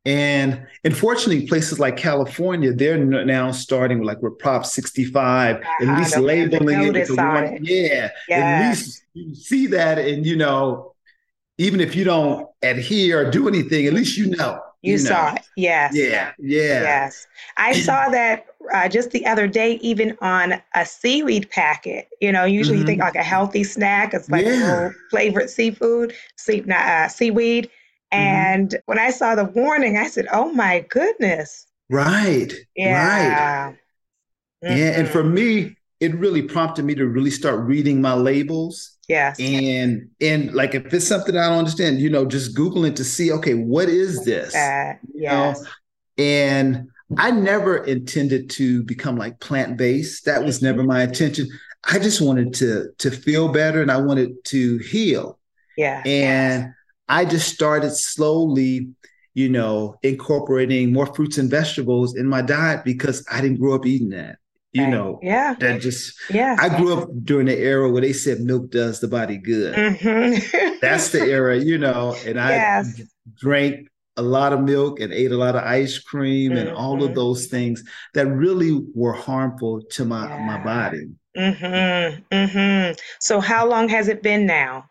And 0.07 0.67
unfortunately, 0.83 1.47
places 1.47 1.79
like 1.79 1.97
California, 1.97 2.73
they're 2.73 2.97
now 2.97 3.51
starting 3.51 3.99
with 3.99 4.07
like 4.07 4.23
with 4.23 4.39
Prop 4.39 4.65
65, 4.65 5.57
uh-huh, 5.57 5.85
at 5.85 5.99
least 5.99 6.17
labeling 6.17 6.97
it 6.97 7.11
one. 7.11 7.59
Yeah, 7.63 8.09
at 8.31 8.69
least 8.71 9.05
you 9.13 9.35
see 9.35 9.67
that, 9.69 9.99
and 9.99 10.25
you 10.25 10.37
know, 10.37 10.95
even 11.59 11.81
if 11.81 11.95
you 11.95 12.05
don't 12.05 12.49
adhere 12.63 13.27
or 13.27 13.31
do 13.31 13.47
anything, 13.47 13.87
at 13.87 13.93
least 13.93 14.17
you 14.17 14.31
know. 14.31 14.63
You, 14.83 14.93
you 14.93 14.99
saw 14.99 15.29
know. 15.29 15.35
it, 15.35 15.43
yes. 15.57 15.95
Yeah, 15.95 16.33
yeah. 16.39 16.83
Yes, 16.83 17.27
I 17.59 17.73
saw 17.81 18.09
that 18.09 18.47
uh, 18.73 18.89
just 18.89 19.11
the 19.11 19.27
other 19.27 19.47
day, 19.47 19.75
even 19.83 20.17
on 20.23 20.55
a 20.75 20.87
seaweed 20.87 21.51
packet. 21.51 22.09
You 22.23 22.33
know, 22.33 22.47
usually 22.47 22.79
mm-hmm. 22.79 22.81
you 22.81 22.87
think 22.87 23.03
mm-hmm. 23.03 23.09
like 23.09 23.17
a 23.17 23.23
healthy 23.23 23.65
snack, 23.65 24.15
it's 24.15 24.31
like 24.31 24.47
yeah. 24.47 24.89
flavored 25.11 25.51
seafood, 25.51 26.15
sea, 26.37 26.65
uh, 26.71 27.09
seaweed. 27.09 27.71
And 28.13 28.71
mm-hmm. 28.71 28.81
when 28.87 28.99
I 28.99 29.11
saw 29.11 29.35
the 29.35 29.45
warning, 29.45 29.97
I 29.97 30.09
said, 30.09 30.27
"Oh 30.33 30.53
my 30.53 30.85
goodness!" 30.89 31.67
Right. 31.89 32.53
Yeah. 32.77 33.67
Right. 33.67 33.77
Mm-hmm. 34.65 34.77
Yeah, 34.77 34.99
and 34.99 35.09
for 35.09 35.23
mm-hmm. 35.23 35.35
me, 35.35 35.77
it 36.01 36.15
really 36.15 36.43
prompted 36.43 36.85
me 36.85 36.95
to 36.95 37.07
really 37.07 37.31
start 37.31 37.61
reading 37.61 38.01
my 38.01 38.15
labels. 38.15 38.97
Yes. 39.09 39.39
And 39.41 40.09
and 40.21 40.53
like 40.55 40.75
if 40.75 40.93
it's 40.93 41.07
something 41.07 41.37
I 41.37 41.49
don't 41.49 41.59
understand, 41.59 42.01
you 42.01 42.11
know, 42.11 42.25
just 42.25 42.57
googling 42.57 42.97
to 42.97 43.05
see, 43.05 43.33
okay, 43.33 43.55
what 43.55 43.89
is 43.89 44.25
this? 44.25 44.55
Uh, 44.55 44.95
yes. 45.15 45.61
Know? 45.61 45.69
And 46.19 46.89
I 47.19 47.31
never 47.33 47.79
intended 47.79 48.51
to 48.51 48.83
become 48.85 49.17
like 49.17 49.41
plant 49.41 49.77
based. 49.77 50.27
That 50.27 50.45
was 50.45 50.63
never 50.63 50.83
my 50.83 51.03
intention. 51.03 51.49
I 51.85 51.99
just 51.99 52.21
wanted 52.21 52.55
to 52.55 52.91
to 52.99 53.11
feel 53.11 53.49
better 53.49 53.83
and 53.83 53.91
I 53.91 53.99
wanted 53.99 54.45
to 54.47 54.79
heal. 54.79 55.39
Yeah. 55.77 56.03
And 56.07 56.73
I 57.11 57.25
just 57.25 57.53
started 57.53 57.91
slowly, 57.91 58.89
you 59.35 59.49
know, 59.49 59.97
incorporating 60.03 60.93
more 60.93 61.07
fruits 61.07 61.39
and 61.39 61.51
vegetables 61.51 62.17
in 62.17 62.27
my 62.27 62.41
diet 62.41 62.85
because 62.85 63.27
I 63.31 63.41
didn't 63.41 63.59
grow 63.59 63.75
up 63.75 63.85
eating 63.85 64.11
that. 64.11 64.37
You 64.73 64.85
right. 64.85 64.91
know, 64.91 65.19
yeah, 65.21 65.57
that 65.59 65.81
just 65.81 66.17
yeah. 66.31 66.57
I 66.61 66.69
grew 66.69 66.97
up 66.97 67.09
during 67.25 67.47
the 67.47 67.59
era 67.59 67.91
where 67.91 68.03
they 68.03 68.13
said 68.13 68.39
milk 68.39 68.71
does 68.71 69.01
the 69.01 69.09
body 69.09 69.37
good. 69.37 69.75
Mm-hmm. 69.75 70.79
That's 70.81 71.11
the 71.11 71.23
era, 71.23 71.59
you 71.59 71.77
know, 71.77 72.15
and 72.25 72.39
I 72.39 72.51
yes. 72.51 73.01
drank 73.37 73.89
a 74.17 74.23
lot 74.23 74.53
of 74.53 74.61
milk 74.61 75.01
and 75.01 75.13
ate 75.13 75.33
a 75.33 75.37
lot 75.37 75.57
of 75.57 75.65
ice 75.65 75.99
cream 75.99 76.53
mm-hmm. 76.53 76.69
and 76.69 76.77
all 76.77 76.95
of 76.95 77.01
mm-hmm. 77.01 77.15
those 77.15 77.47
things 77.47 77.83
that 78.15 78.29
really 78.29 78.81
were 78.95 79.13
harmful 79.13 79.83
to 79.91 80.05
my 80.05 80.29
yeah. 80.29 80.47
my 80.47 80.63
body. 80.63 81.09
Mm-hmm. 81.37 82.23
Mm-hmm. 82.33 83.01
So 83.19 83.41
how 83.41 83.67
long 83.67 83.89
has 83.89 84.07
it 84.07 84.23
been 84.23 84.47
now? 84.47 84.90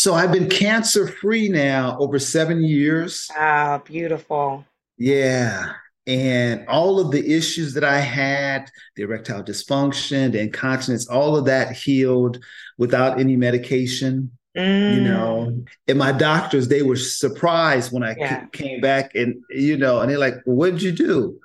So 0.00 0.14
I've 0.14 0.32
been 0.32 0.48
cancer 0.48 1.06
free 1.06 1.50
now 1.50 1.98
over 1.98 2.18
seven 2.18 2.64
years. 2.64 3.28
Ah, 3.36 3.82
beautiful. 3.84 4.64
Yeah. 4.96 5.74
And 6.06 6.66
all 6.68 6.98
of 6.98 7.10
the 7.10 7.36
issues 7.36 7.74
that 7.74 7.84
I 7.84 8.00
had, 8.00 8.70
the 8.96 9.02
erectile 9.02 9.42
dysfunction, 9.42 10.32
the 10.32 10.40
incontinence, 10.40 11.06
all 11.06 11.36
of 11.36 11.44
that 11.44 11.76
healed 11.76 12.42
without 12.78 13.20
any 13.20 13.36
medication. 13.36 14.30
Mm. 14.56 14.94
You 14.94 15.00
know, 15.02 15.64
and 15.86 15.98
my 15.98 16.12
doctors, 16.12 16.68
they 16.68 16.80
were 16.80 16.96
surprised 16.96 17.92
when 17.92 18.02
I 18.02 18.16
yeah. 18.16 18.46
came 18.52 18.80
back 18.80 19.14
and, 19.14 19.42
you 19.50 19.76
know, 19.76 20.00
and 20.00 20.10
they're 20.10 20.16
like, 20.16 20.36
well, 20.46 20.56
what 20.56 20.70
did 20.70 20.82
you 20.82 20.92
do? 20.92 21.38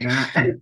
and, 0.00 0.10
I, 0.10 0.52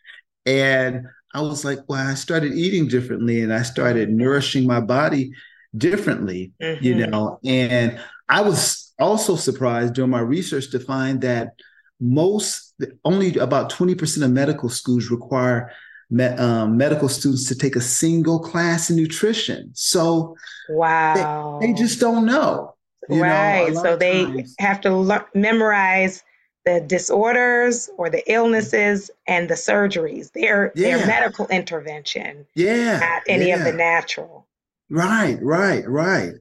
and 0.46 1.06
I 1.34 1.42
was 1.42 1.62
like, 1.62 1.80
well, 1.88 2.08
I 2.08 2.14
started 2.14 2.54
eating 2.54 2.88
differently 2.88 3.42
and 3.42 3.52
I 3.52 3.64
started 3.64 4.08
nourishing 4.08 4.66
my 4.66 4.80
body 4.80 5.34
differently, 5.76 6.52
mm-hmm. 6.60 6.84
you 6.84 7.06
know. 7.06 7.38
And 7.44 8.00
I 8.28 8.40
was 8.42 8.92
also 8.98 9.36
surprised 9.36 9.94
during 9.94 10.10
my 10.10 10.20
research 10.20 10.70
to 10.70 10.80
find 10.80 11.20
that 11.22 11.54
most, 12.00 12.74
only 13.04 13.36
about 13.38 13.70
20% 13.72 14.22
of 14.22 14.30
medical 14.30 14.68
schools 14.68 15.10
require 15.10 15.72
me- 16.10 16.24
um, 16.24 16.76
medical 16.76 17.08
students 17.08 17.48
to 17.48 17.54
take 17.54 17.76
a 17.76 17.80
single 17.80 18.38
class 18.38 18.90
in 18.90 18.96
nutrition. 18.96 19.70
So 19.74 20.36
wow, 20.68 21.58
they, 21.60 21.68
they 21.68 21.72
just 21.72 22.00
don't 22.00 22.26
know. 22.26 22.74
right. 23.08 23.72
Know, 23.72 23.82
so 23.82 23.96
they 23.96 24.24
times. 24.24 24.54
have 24.58 24.80
to 24.82 24.94
le- 24.94 25.26
memorize 25.34 26.22
the 26.64 26.80
disorders 26.80 27.88
or 27.96 28.10
the 28.10 28.22
illnesses 28.30 29.10
and 29.26 29.48
the 29.48 29.54
surgeries. 29.54 30.32
Their 30.32 30.72
yeah. 30.74 30.98
their 30.98 31.06
medical 31.06 31.46
intervention. 31.48 32.46
Yeah. 32.54 32.98
Not 32.98 33.22
any 33.28 33.48
yeah. 33.48 33.56
of 33.56 33.64
the 33.64 33.72
natural. 33.72 34.45
Right, 34.88 35.38
right, 35.42 35.88
right. 35.88 36.32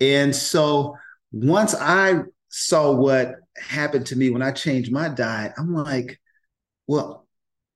And 0.00 0.34
so 0.34 0.96
once 1.32 1.74
I 1.74 2.22
saw 2.48 2.92
what 2.92 3.36
happened 3.56 4.06
to 4.06 4.16
me 4.16 4.30
when 4.30 4.42
I 4.42 4.52
changed 4.52 4.92
my 4.92 5.08
diet, 5.08 5.52
I'm 5.58 5.74
like, 5.74 6.20
well, 6.86 7.26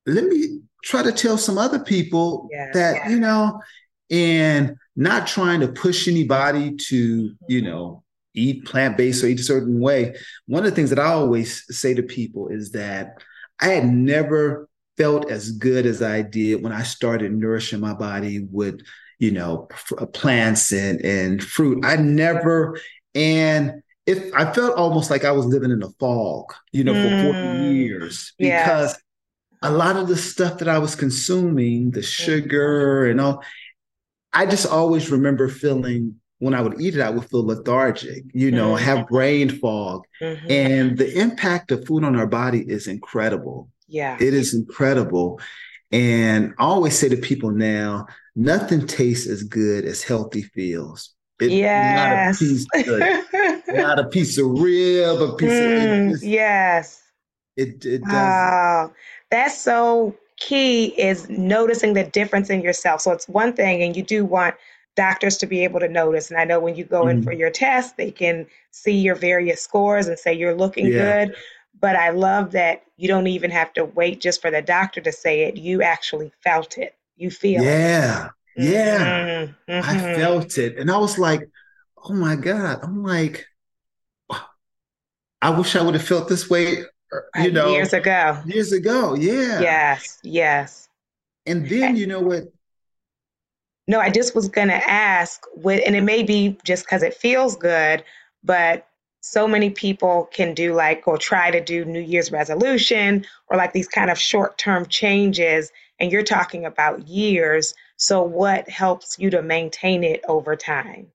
let 0.07 0.25
me 0.25 0.61
try 0.85 1.03
to 1.03 1.13
tell 1.13 1.39
some 1.39 1.59
other 1.59 1.81
people 1.81 2.49
yeah, 2.51 2.71
that, 2.73 2.95
yeah. 2.97 3.09
you 3.11 3.21
know, 3.21 3.61
and 4.11 4.77
not 4.95 5.27
trying 5.27 5.61
to 5.61 5.69
push 5.69 6.07
anybody 6.09 6.77
to, 6.77 6.97
you 6.97 7.61
mm-hmm. 7.63 7.67
know, 7.67 8.05
eat 8.35 8.65
plant-based 8.65 9.23
or 9.23 9.27
eat 9.27 9.41
a 9.41 9.45
certain 9.45 9.79
way. 9.81 10.15
One 10.47 10.65
of 10.65 10.71
the 10.71 10.75
things 10.75 10.91
that 10.91 10.99
I 10.99 11.13
always 11.13 11.65
say 11.77 11.95
to 11.95 12.03
people 12.03 12.49
is 12.49 12.73
that 12.73 13.23
I 13.61 13.69
had 13.69 13.87
never 13.87 14.69
felt 14.97 15.31
as 15.31 15.53
good 15.53 15.87
as 15.87 16.03
I 16.03 16.23
did 16.23 16.63
when 16.63 16.73
I 16.73 16.83
started 16.83 17.33
nourishing 17.33 17.81
my 17.81 17.95
body 17.95 18.47
with, 18.51 18.81
you 19.23 19.31
know, 19.31 19.69
plants 20.15 20.73
and 20.73 21.01
and 21.05 21.45
fruit. 21.45 21.85
I 21.85 21.95
never 21.95 22.77
and 23.15 23.81
if 24.05 24.35
I 24.35 24.53
felt 24.53 24.77
almost 24.77 25.11
like 25.11 25.25
I 25.25 25.31
was 25.31 25.47
living 25.47 25.71
in 25.71 25.81
a 25.81 25.91
fog, 26.01 26.53
you 26.73 26.83
know, 26.83 26.93
mm, 26.93 27.29
for 27.29 27.33
40 27.33 27.69
years 27.73 28.33
because 28.37 28.99
a 29.63 29.71
lot 29.71 29.95
of 29.95 30.09
the 30.09 30.17
stuff 30.17 30.59
that 30.59 30.67
I 30.67 30.79
was 30.79 30.97
consuming, 30.97 31.93
the 31.93 32.03
sugar 32.03 33.09
and 33.09 33.21
all, 33.21 33.45
I 34.33 34.45
just 34.45 34.67
always 34.67 35.09
remember 35.09 35.49
feeling 35.49 36.17
when 36.41 36.53
I 36.53 36.61
would 36.61 36.81
eat 36.81 36.97
it, 36.97 37.01
I 37.01 37.11
would 37.11 37.31
feel 37.31 37.47
lethargic, 37.47 38.25
you 38.35 38.51
know, 38.51 38.75
mm-hmm. 38.75 38.85
have 38.85 39.07
brain 39.07 39.51
fog. 39.51 40.03
Mm-hmm. 40.21 40.51
And 40.51 40.99
the 40.99 41.17
impact 41.17 41.71
of 41.71 41.87
food 41.87 42.03
on 42.03 42.17
our 42.17 42.27
body 42.27 42.65
is 42.67 42.89
incredible. 42.89 43.71
Yeah. 43.87 44.17
It 44.21 44.35
is 44.35 44.53
incredible. 44.53 45.39
And 45.93 46.55
I 46.59 46.65
always 46.65 46.99
say 46.99 47.09
to 47.11 47.17
people 47.17 47.51
now, 47.51 48.07
nothing 48.35 48.87
tastes 48.87 49.27
as 49.27 49.43
good 49.43 49.85
as 49.85 50.03
healthy 50.03 50.43
feels. 50.43 51.15
It, 51.41 51.51
yes. 51.51 52.41
Not 52.41 52.79
a 52.79 52.89
piece 52.89 53.69
of, 53.69 53.69
not 53.77 53.99
a 53.99 54.05
piece 54.05 54.39
of 54.39 54.47
rib, 54.59 55.21
a 55.21 55.37
piece 55.37 55.51
mm, 55.51 56.07
of. 56.07 56.11
Just, 56.13 56.25
yes. 56.25 57.03
It, 57.57 57.85
it 57.85 58.03
does. 58.03 58.13
Wow. 58.13 58.93
That's 59.31 59.59
so 59.59 60.17
key 60.39 60.87
is 60.99 61.29
noticing 61.29 61.95
the 61.95 62.05
difference 62.05 62.49
in 62.49 62.63
yourself. 62.63 63.01
So 63.01 63.13
it's 63.13 63.29
one 63.29 63.53
thing, 63.53 63.83
and 63.83 63.97
you 63.97 64.03
do 64.03 64.25
want 64.25 64.55
doctors 64.97 65.37
to 65.39 65.47
be 65.47 65.65
able 65.65 65.81
to 65.81 65.89
notice. 65.89 66.31
And 66.31 66.39
I 66.39 66.45
know 66.45 66.61
when 66.61 66.77
you 66.77 66.85
go 66.85 67.03
mm-hmm. 67.03 67.19
in 67.19 67.23
for 67.23 67.33
your 67.33 67.51
test, 67.51 67.97
they 67.97 68.11
can 68.11 68.47
see 68.71 68.97
your 68.99 69.15
various 69.15 69.63
scores 69.63 70.09
and 70.09 70.19
say 70.19 70.33
you're 70.33 70.55
looking 70.55 70.87
yeah. 70.87 71.27
good. 71.27 71.37
But 71.81 71.97
I 71.97 72.11
love 72.11 72.53
that 72.53 72.85
you 72.97 73.09
don't 73.09 73.27
even 73.27 73.51
have 73.51 73.73
to 73.75 73.85
wait 73.85 74.21
just 74.21 74.41
for 74.41 74.51
the 74.51 74.63
doctor 74.63 75.01
to 75.01 75.11
say 75.11 75.43
it. 75.45 75.57
You 75.57 75.83
actually 75.83 76.31
felt 76.45 76.79
it. 76.79 76.95
You 77.17 77.31
feel 77.31 77.63
yeah. 77.63 78.27
it. 78.27 78.31
Yeah, 78.55 79.47
mm-hmm. 79.69 79.91
I 79.91 80.15
felt 80.15 80.59
it. 80.59 80.77
And 80.77 80.91
I 80.91 80.99
was 80.99 81.19
like, 81.19 81.49
oh 82.05 82.13
my 82.13 82.37
God. 82.37 82.81
I'm 82.83 83.03
like, 83.03 83.47
I 85.41 85.51
wish 85.51 85.75
I 85.75 85.83
would 85.83 85.95
have 85.95 86.07
felt 86.07 86.29
this 86.29 86.51
way, 86.51 86.83
uh, 86.83 87.43
you 87.43 87.51
know, 87.51 87.73
years 87.73 87.95
ago. 87.95 88.41
Years 88.47 88.73
ago. 88.73 89.15
Yeah. 89.15 89.61
Yes. 89.61 90.19
Yes. 90.23 90.89
And 91.47 91.69
then, 91.69 91.97
you 91.97 92.07
know 92.07 92.21
what? 92.21 92.45
No, 93.89 93.99
I 93.99 94.11
just 94.11 94.35
was 94.35 94.49
going 94.49 94.69
to 94.69 94.89
ask, 94.89 95.43
with 95.57 95.83
and 95.85 95.97
it 95.97 96.03
may 96.03 96.23
be 96.23 96.57
just 96.63 96.85
because 96.85 97.03
it 97.03 97.15
feels 97.15 97.57
good, 97.57 98.05
but 98.45 98.87
so 99.23 99.47
many 99.47 99.71
people 99.71 100.29
can 100.33 100.53
do 100.53 100.75
like 100.75 101.07
or 101.07 101.17
try 101.17 101.53
to 101.53 101.61
do 101.61 101.85
New 101.85 102.01
Year's 102.01 102.33
resolution 102.33 103.25
or 103.47 103.57
like 103.57 103.73
these 103.73 103.87
kind 103.87 104.11
of 104.11 104.19
short 104.19 104.59
term 104.59 104.85
changes. 104.87 105.71
And 106.01 106.11
you're 106.11 106.25
talking 106.25 106.65
about 106.65 107.07
years. 107.07 107.73
So, 107.97 108.23
what 108.23 108.69
helps 108.69 109.19
you 109.21 109.31
to 109.31 109.41
maintain 109.41 110.03
it 110.03 110.25
over 110.29 110.57
time? 110.57 111.07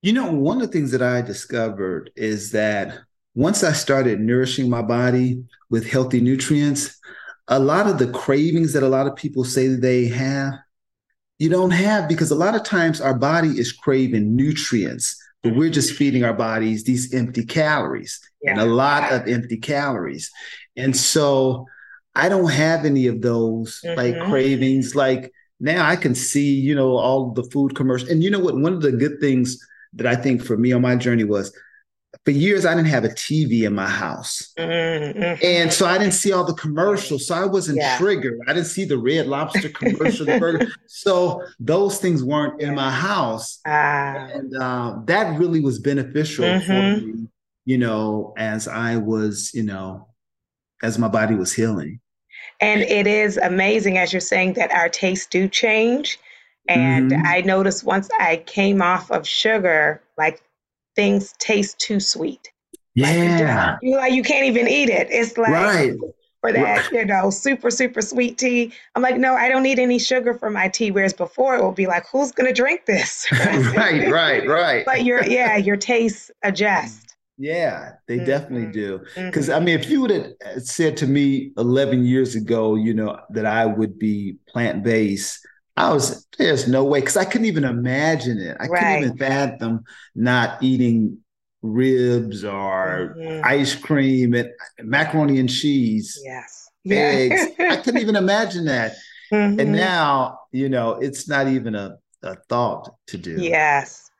You 0.00 0.14
know, 0.14 0.32
one 0.32 0.62
of 0.62 0.62
the 0.62 0.72
things 0.72 0.90
that 0.92 1.02
I 1.02 1.20
discovered 1.20 2.10
is 2.16 2.52
that 2.52 2.98
once 3.34 3.62
I 3.62 3.72
started 3.72 4.20
nourishing 4.20 4.70
my 4.70 4.80
body 4.80 5.44
with 5.68 5.90
healthy 5.90 6.22
nutrients, 6.22 6.98
a 7.48 7.58
lot 7.58 7.86
of 7.86 7.98
the 7.98 8.10
cravings 8.10 8.72
that 8.72 8.82
a 8.82 8.88
lot 8.88 9.06
of 9.06 9.14
people 9.14 9.44
say 9.44 9.68
they 9.68 10.06
have, 10.06 10.54
you 11.38 11.50
don't 11.50 11.70
have 11.70 12.08
because 12.08 12.30
a 12.30 12.34
lot 12.34 12.54
of 12.54 12.62
times 12.62 13.02
our 13.02 13.14
body 13.14 13.58
is 13.58 13.72
craving 13.72 14.34
nutrients, 14.34 15.22
but 15.42 15.54
we're 15.54 15.70
just 15.70 15.94
feeding 15.94 16.24
our 16.24 16.32
bodies 16.34 16.84
these 16.84 17.14
empty 17.14 17.44
calories 17.44 18.20
yeah. 18.42 18.52
and 18.52 18.60
a 18.60 18.64
lot 18.64 19.12
of 19.12 19.28
empty 19.28 19.56
calories. 19.56 20.30
And 20.76 20.96
so 20.96 21.66
I 22.14 22.28
don't 22.28 22.50
have 22.50 22.84
any 22.84 23.06
of 23.06 23.20
those 23.22 23.80
mm-hmm. 23.84 23.96
like 23.96 24.28
cravings. 24.28 24.94
Like 24.94 25.32
now 25.60 25.86
I 25.86 25.96
can 25.96 26.14
see, 26.14 26.54
you 26.54 26.74
know, 26.74 26.96
all 26.96 27.32
the 27.32 27.44
food 27.44 27.74
commercials. 27.74 28.10
And 28.10 28.22
you 28.22 28.30
know 28.30 28.40
what? 28.40 28.56
One 28.56 28.74
of 28.74 28.82
the 28.82 28.92
good 28.92 29.20
things 29.20 29.58
that 29.94 30.06
I 30.06 30.16
think 30.16 30.44
for 30.44 30.56
me 30.56 30.72
on 30.72 30.82
my 30.82 30.96
journey 30.96 31.24
was 31.24 31.56
for 32.24 32.30
years 32.30 32.64
I 32.64 32.74
didn't 32.74 32.88
have 32.88 33.04
a 33.04 33.10
TV 33.10 33.62
in 33.62 33.74
my 33.74 33.88
house. 33.88 34.52
Mm-hmm. 34.58 35.44
And 35.44 35.72
so 35.72 35.86
I 35.86 35.98
didn't 35.98 36.14
see 36.14 36.32
all 36.32 36.44
the 36.44 36.54
commercials. 36.54 37.26
So 37.26 37.34
I 37.34 37.44
wasn't 37.44 37.78
yeah. 37.78 37.98
triggered. 37.98 38.38
I 38.46 38.52
didn't 38.52 38.66
see 38.66 38.84
the 38.84 38.98
red 38.98 39.26
lobster 39.26 39.68
commercial, 39.68 40.26
the 40.26 40.38
burger. 40.38 40.68
So 40.86 41.42
those 41.60 41.98
things 41.98 42.24
weren't 42.24 42.60
in 42.60 42.74
my 42.74 42.90
house. 42.90 43.60
Ah. 43.66 44.28
And 44.32 44.56
uh, 44.56 44.96
that 45.04 45.38
really 45.38 45.60
was 45.60 45.78
beneficial 45.78 46.44
mm-hmm. 46.44 46.66
for 46.66 47.06
me, 47.06 47.28
you 47.66 47.78
know, 47.78 48.34
as 48.36 48.66
I 48.66 48.96
was, 48.96 49.52
you 49.54 49.62
know, 49.62 50.08
as 50.82 50.98
my 50.98 51.08
body 51.08 51.34
was 51.34 51.52
healing. 51.52 52.00
And 52.60 52.80
it 52.82 53.06
is 53.06 53.36
amazing, 53.36 53.98
as 53.98 54.12
you're 54.12 54.20
saying, 54.20 54.54
that 54.54 54.72
our 54.72 54.88
tastes 54.88 55.26
do 55.26 55.46
change. 55.48 56.18
And 56.68 57.12
mm-hmm. 57.12 57.26
I 57.26 57.42
noticed 57.42 57.84
once 57.84 58.08
I 58.18 58.42
came 58.46 58.82
off 58.82 59.10
of 59.10 59.26
sugar, 59.26 60.02
like 60.16 60.42
things 60.98 61.32
taste 61.38 61.78
too 61.78 62.00
sweet. 62.00 62.50
Yeah. 62.96 63.70
Like, 63.70 63.78
you 63.82 63.96
like 63.96 64.12
you 64.12 64.24
can't 64.24 64.46
even 64.46 64.66
eat 64.66 64.88
it. 64.88 65.06
It's 65.12 65.38
like 65.38 65.52
right. 65.52 65.92
for 66.40 66.52
that, 66.52 66.90
right. 66.90 66.92
you 66.92 67.04
know, 67.04 67.30
super, 67.30 67.70
super 67.70 68.02
sweet 68.02 68.36
tea. 68.36 68.72
I'm 68.96 69.02
like, 69.02 69.16
no, 69.16 69.36
I 69.36 69.48
don't 69.48 69.62
need 69.62 69.78
any 69.78 70.00
sugar 70.00 70.34
for 70.34 70.50
my 70.50 70.66
tea. 70.66 70.90
Whereas 70.90 71.12
before 71.12 71.54
it 71.54 71.64
would 71.64 71.76
be 71.76 71.86
like, 71.86 72.04
who's 72.10 72.32
gonna 72.32 72.52
drink 72.52 72.86
this? 72.86 73.28
right, 73.32 74.10
right, 74.10 74.48
right. 74.48 74.84
But 74.84 75.04
your 75.04 75.24
yeah, 75.24 75.56
your 75.56 75.76
tastes 75.76 76.32
adjust. 76.42 77.14
Yeah, 77.36 77.92
they 78.08 78.16
mm-hmm. 78.16 78.26
definitely 78.26 78.72
do. 78.72 78.98
Because 79.14 79.48
mm-hmm. 79.48 79.62
I 79.62 79.64
mean, 79.64 79.78
if 79.78 79.88
you 79.88 80.00
would 80.00 80.10
have 80.10 80.62
said 80.64 80.96
to 80.96 81.06
me 81.06 81.52
11 81.56 82.04
years 82.06 82.34
ago, 82.34 82.74
you 82.74 82.92
know, 82.92 83.20
that 83.30 83.46
I 83.46 83.64
would 83.66 84.00
be 84.00 84.38
plant 84.48 84.82
based, 84.82 85.46
I 85.78 85.92
was 85.92 86.26
there's 86.38 86.66
no 86.66 86.84
way 86.84 87.00
because 87.00 87.16
I 87.16 87.24
couldn't 87.24 87.46
even 87.46 87.64
imagine 87.64 88.38
it. 88.38 88.56
I 88.58 88.66
right. 88.66 88.80
couldn't 88.80 89.04
even 89.04 89.18
fathom 89.18 89.84
not 90.14 90.62
eating 90.62 91.18
ribs 91.62 92.44
or 92.44 93.14
mm-hmm. 93.16 93.44
ice 93.44 93.74
cream 93.74 94.34
and 94.34 94.50
macaroni 94.82 95.38
and 95.38 95.48
cheese. 95.48 96.20
Yes. 96.24 96.68
Eggs. 96.90 97.54
I 97.60 97.76
couldn't 97.76 98.00
even 98.00 98.16
imagine 98.16 98.64
that. 98.66 98.94
Mm-hmm. 99.30 99.60
And 99.60 99.72
now, 99.72 100.40
you 100.52 100.70
know, 100.70 100.92
it's 100.92 101.28
not 101.28 101.48
even 101.48 101.74
a, 101.74 101.98
a 102.22 102.36
thought 102.48 102.94
to 103.08 103.18
do. 103.18 103.36
Yes. 103.38 104.10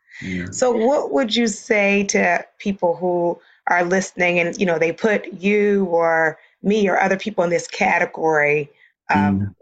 So, 0.50 0.70
what 0.70 1.12
would 1.12 1.34
you 1.34 1.46
say 1.46 2.04
to 2.04 2.44
people 2.58 2.94
who 2.94 3.40
are 3.68 3.84
listening 3.84 4.38
and, 4.38 4.54
you 4.60 4.66
know, 4.66 4.78
they 4.78 4.92
put 4.92 5.32
you 5.32 5.86
or 5.86 6.38
me 6.62 6.90
or 6.90 7.00
other 7.00 7.16
people 7.16 7.42
in 7.42 7.48
this 7.48 7.66
category? 7.66 8.70
Um, 9.08 9.40
mm. 9.40 9.54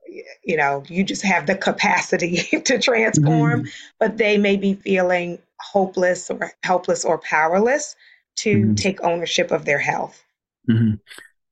You 0.44 0.56
know, 0.56 0.82
you 0.88 1.04
just 1.04 1.22
have 1.24 1.46
the 1.46 1.56
capacity 1.56 2.36
to 2.64 2.78
transform, 2.78 3.64
mm. 3.64 3.68
but 3.98 4.16
they 4.16 4.38
may 4.38 4.56
be 4.56 4.74
feeling 4.74 5.38
hopeless 5.60 6.30
or 6.30 6.52
helpless 6.62 7.04
or 7.04 7.18
powerless 7.18 7.96
to 8.36 8.66
mm. 8.66 8.76
take 8.76 9.02
ownership 9.02 9.50
of 9.50 9.64
their 9.64 9.78
health. 9.78 10.22
Mm-hmm. 10.68 10.94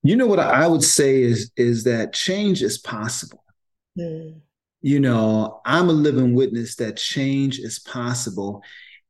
You 0.02 0.16
know 0.16 0.26
what 0.26 0.38
I 0.38 0.66
would 0.66 0.82
say 0.82 1.22
is 1.22 1.50
is 1.56 1.84
that 1.84 2.12
change 2.12 2.62
is 2.62 2.78
possible. 2.78 3.42
Mm. 3.98 4.40
You 4.82 5.00
know, 5.00 5.60
I'm 5.64 5.88
a 5.88 5.92
living 5.92 6.34
witness 6.34 6.76
that 6.76 6.98
change 6.98 7.58
is 7.58 7.78
possible 7.78 8.62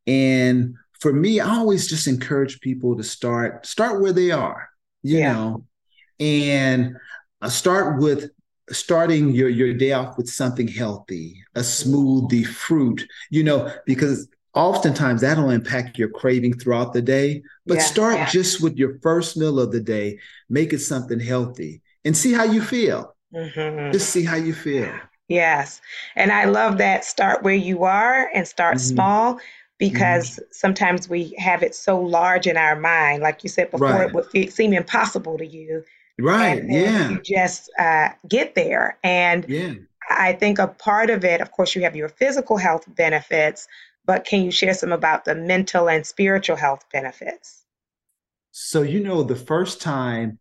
and 0.06 0.76
for 1.00 1.12
me, 1.12 1.40
I 1.40 1.56
always 1.56 1.86
just 1.86 2.06
encourage 2.06 2.60
people 2.60 2.96
to 2.96 3.02
start 3.02 3.66
start 3.66 4.00
where 4.00 4.12
they 4.12 4.30
are, 4.30 4.68
you 5.02 5.18
yeah. 5.18 5.32
know, 5.32 5.66
and 6.18 6.96
uh, 7.42 7.48
start 7.48 8.00
with 8.00 8.30
starting 8.70 9.32
your 9.32 9.48
your 9.48 9.74
day 9.74 9.92
off 9.92 10.16
with 10.16 10.28
something 10.28 10.68
healthy, 10.68 11.42
a 11.54 11.60
smoothie, 11.60 12.46
fruit, 12.46 13.06
you 13.30 13.44
know, 13.44 13.72
because 13.86 14.28
oftentimes 14.54 15.20
that'll 15.20 15.50
impact 15.50 15.98
your 15.98 16.08
craving 16.08 16.54
throughout 16.58 16.92
the 16.92 17.02
day. 17.02 17.42
But 17.66 17.78
yeah, 17.78 17.82
start 17.82 18.14
yeah. 18.14 18.30
just 18.30 18.62
with 18.62 18.76
your 18.76 18.98
first 19.00 19.36
meal 19.36 19.58
of 19.58 19.72
the 19.72 19.80
day, 19.80 20.18
make 20.48 20.72
it 20.72 20.78
something 20.80 21.20
healthy 21.20 21.82
and 22.04 22.16
see 22.16 22.32
how 22.32 22.44
you 22.44 22.62
feel. 22.62 23.14
Mm-hmm. 23.34 23.92
Just 23.92 24.10
see 24.10 24.24
how 24.24 24.36
you 24.36 24.54
feel. 24.54 24.92
Yes. 25.28 25.80
And 26.16 26.30
I 26.30 26.44
love 26.44 26.78
that 26.78 27.04
start 27.04 27.42
where 27.42 27.54
you 27.54 27.84
are 27.84 28.30
and 28.34 28.46
start 28.46 28.76
mm-hmm. 28.76 28.94
small 28.94 29.40
because 29.78 30.32
mm-hmm. 30.32 30.44
sometimes 30.52 31.08
we 31.08 31.34
have 31.38 31.62
it 31.62 31.74
so 31.74 32.00
large 32.00 32.46
in 32.46 32.56
our 32.56 32.76
mind. 32.76 33.22
Like 33.22 33.42
you 33.42 33.48
said 33.48 33.70
before, 33.70 33.88
right. 33.88 34.08
it 34.08 34.14
would 34.14 34.52
seem 34.52 34.72
impossible 34.72 35.38
to 35.38 35.46
you. 35.46 35.84
Right. 36.18 36.60
And, 36.60 36.72
yeah. 36.72 37.10
You 37.10 37.20
just 37.22 37.70
uh, 37.78 38.10
get 38.28 38.54
there. 38.54 38.98
And 39.02 39.44
yeah. 39.48 39.74
I 40.10 40.32
think 40.32 40.58
a 40.58 40.68
part 40.68 41.10
of 41.10 41.24
it, 41.24 41.40
of 41.40 41.50
course, 41.50 41.74
you 41.74 41.82
have 41.82 41.96
your 41.96 42.08
physical 42.08 42.56
health 42.56 42.84
benefits, 42.94 43.66
but 44.04 44.24
can 44.24 44.42
you 44.42 44.50
share 44.50 44.74
some 44.74 44.92
about 44.92 45.24
the 45.24 45.34
mental 45.34 45.88
and 45.88 46.06
spiritual 46.06 46.56
health 46.56 46.84
benefits? 46.92 47.64
So, 48.52 48.82
you 48.82 49.02
know, 49.02 49.22
the 49.22 49.36
first 49.36 49.80
time 49.80 50.38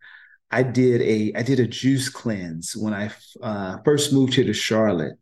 I 0.51 0.61
did 0.61 1.01
a 1.01 1.33
I 1.35 1.41
did 1.41 1.59
a 1.59 1.65
juice 1.65 2.09
cleanse 2.09 2.75
when 2.75 2.93
I 2.93 3.09
uh, 3.41 3.77
first 3.83 4.13
moved 4.13 4.35
here 4.35 4.45
to 4.45 4.53
Charlotte, 4.53 5.17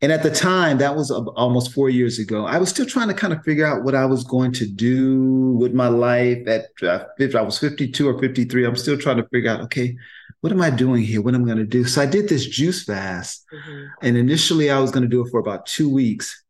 and 0.00 0.12
at 0.12 0.22
the 0.22 0.30
time 0.30 0.78
that 0.78 0.94
was 0.94 1.10
almost 1.10 1.72
four 1.72 1.90
years 1.90 2.18
ago. 2.18 2.46
I 2.46 2.58
was 2.58 2.68
still 2.68 2.86
trying 2.86 3.08
to 3.08 3.14
kind 3.14 3.32
of 3.32 3.42
figure 3.42 3.66
out 3.66 3.82
what 3.82 3.94
I 3.94 4.06
was 4.06 4.22
going 4.24 4.52
to 4.52 4.66
do 4.66 5.56
with 5.58 5.74
my 5.74 5.88
life. 5.88 6.46
At 6.46 6.66
uh, 6.82 7.04
if 7.18 7.34
I 7.34 7.42
was 7.42 7.58
fifty 7.58 7.90
two 7.90 8.08
or 8.08 8.18
fifty 8.18 8.44
three, 8.44 8.64
I'm 8.64 8.76
still 8.76 8.98
trying 8.98 9.16
to 9.16 9.28
figure 9.28 9.50
out 9.50 9.60
okay, 9.62 9.96
what 10.40 10.52
am 10.52 10.62
I 10.62 10.70
doing 10.70 11.02
here? 11.02 11.20
What 11.20 11.34
am 11.34 11.42
I 11.42 11.46
going 11.46 11.58
to 11.58 11.64
do? 11.64 11.84
So 11.84 12.00
I 12.00 12.06
did 12.06 12.28
this 12.28 12.46
juice 12.46 12.84
fast, 12.84 13.44
mm-hmm. 13.52 13.84
and 14.02 14.16
initially 14.16 14.70
I 14.70 14.78
was 14.78 14.90
going 14.90 15.02
to 15.02 15.08
do 15.08 15.24
it 15.24 15.30
for 15.30 15.40
about 15.40 15.66
two 15.66 15.92
weeks, 15.92 16.44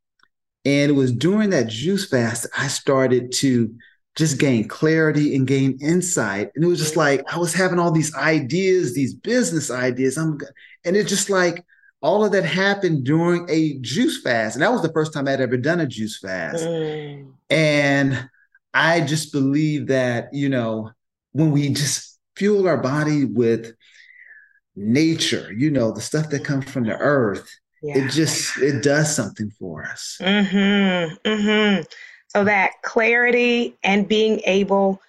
and 0.65 0.91
it 0.91 0.95
was 0.95 1.13
during 1.13 1.51
that 1.51 1.69
juice 1.69 2.09
fast 2.09 2.47
I 2.57 2.69
started 2.69 3.33
to 3.37 3.75
just 4.15 4.39
gain 4.39 4.67
clarity 4.67 5.37
and 5.37 5.47
gain 5.47 5.79
insight. 5.81 6.51
And 6.55 6.65
it 6.65 6.67
was 6.67 6.81
just 6.81 6.97
like 6.97 7.23
I 7.33 7.39
was 7.39 7.55
having 7.55 7.79
all 7.79 7.93
these 7.93 8.15
ideas, 8.15 8.93
these 8.93 9.15
business 9.15 9.71
ideas. 9.71 10.19
I'm 10.19 10.39
and 10.85 10.97
it's 10.97 11.09
just 11.09 11.31
like 11.31 11.65
all 12.01 12.25
of 12.25 12.33
that 12.33 12.45
happened 12.45 13.05
during 13.05 13.47
a 13.49 13.79
juice 13.81 14.23
fast. 14.23 14.57
And 14.57 14.63
that 14.63 14.73
was 14.73 14.83
the 14.83 14.93
first 14.93 15.13
time 15.13 15.27
I'd 15.27 15.41
ever 15.41 15.57
done 15.57 15.81
a 15.81 15.87
juice 15.87 16.19
fast. 16.19 16.65
Mm. 16.65 17.33
And 17.51 18.29
I 18.73 19.01
just 19.01 19.33
believe 19.33 19.89
that, 19.89 20.33
you 20.33 20.49
know, 20.49 20.91
when 21.33 21.51
we 21.51 21.71
just 21.71 22.19
fuel 22.37 22.69
our 22.69 22.79
body 22.79 23.25
with 23.25 23.75
nature, 24.77 25.53
you 25.53 25.71
know, 25.71 25.91
the 25.91 26.01
stuff 26.01 26.31
that 26.31 26.45
comes 26.45 26.71
from 26.71 26.85
the 26.85 26.97
earth, 26.97 27.49
yeah. 27.83 27.99
it 27.99 28.11
just 28.11 28.59
it 28.59 28.83
does 28.83 29.15
something 29.15 29.51
for 29.59 29.85
us. 29.85 30.19
Mm-hmm. 30.21 31.29
Mm-hmm. 31.29 31.83
So 32.29 32.45
that 32.45 32.73
clarity 32.83 33.77
and 33.83 34.07
being 34.07 34.41
able 34.45 35.01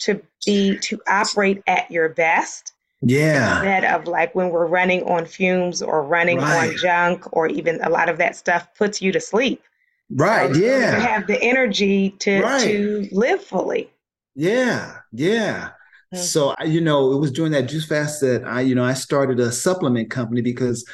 to 0.00 0.20
be 0.44 0.78
to 0.78 1.00
operate 1.08 1.62
at 1.66 1.90
your 1.90 2.10
best. 2.10 2.72
Yeah. 3.02 3.56
Instead 3.56 3.84
of 3.84 4.06
like 4.06 4.34
when 4.34 4.50
we're 4.50 4.66
running 4.66 5.02
on 5.04 5.26
fumes 5.26 5.82
or 5.82 6.02
running 6.02 6.38
right. 6.38 6.70
on 6.70 6.76
junk 6.76 7.32
or 7.32 7.46
even 7.46 7.80
a 7.82 7.90
lot 7.90 8.08
of 8.08 8.18
that 8.18 8.36
stuff 8.36 8.68
puts 8.74 9.02
you 9.02 9.12
to 9.12 9.20
sleep. 9.20 9.62
Right. 10.10 10.54
So 10.54 10.60
yeah. 10.60 10.92
To 10.92 11.00
have 11.00 11.26
the 11.26 11.40
energy 11.42 12.10
to 12.20 12.42
right. 12.42 12.62
to 12.62 13.08
live 13.12 13.42
fully. 13.42 13.90
Yeah. 14.34 14.96
Yeah. 15.12 15.70
Mm-hmm. 16.14 16.18
So 16.18 16.54
you 16.64 16.80
know, 16.80 17.12
it 17.12 17.18
was 17.18 17.32
during 17.32 17.52
that 17.52 17.68
juice 17.68 17.86
fast 17.86 18.20
that 18.22 18.44
I, 18.46 18.62
you 18.62 18.74
know, 18.74 18.84
I 18.84 18.94
started 18.94 19.40
a 19.40 19.52
supplement 19.52 20.10
company 20.10 20.40
because 20.40 20.86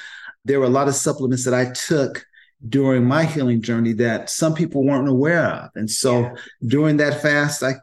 there 0.44 0.58
were 0.58 0.66
a 0.66 0.70
lot 0.70 0.88
of 0.88 0.94
supplements 0.94 1.44
that 1.44 1.54
I 1.54 1.70
took 1.72 2.24
during 2.68 3.04
my 3.04 3.24
healing 3.24 3.60
journey 3.60 3.92
that 3.92 4.30
some 4.30 4.54
people 4.54 4.84
weren't 4.84 5.08
aware 5.08 5.46
of. 5.46 5.70
And 5.74 5.90
so 5.90 6.20
yeah. 6.20 6.34
during 6.66 6.96
that 6.98 7.20
fast, 7.20 7.62
I 7.62 7.74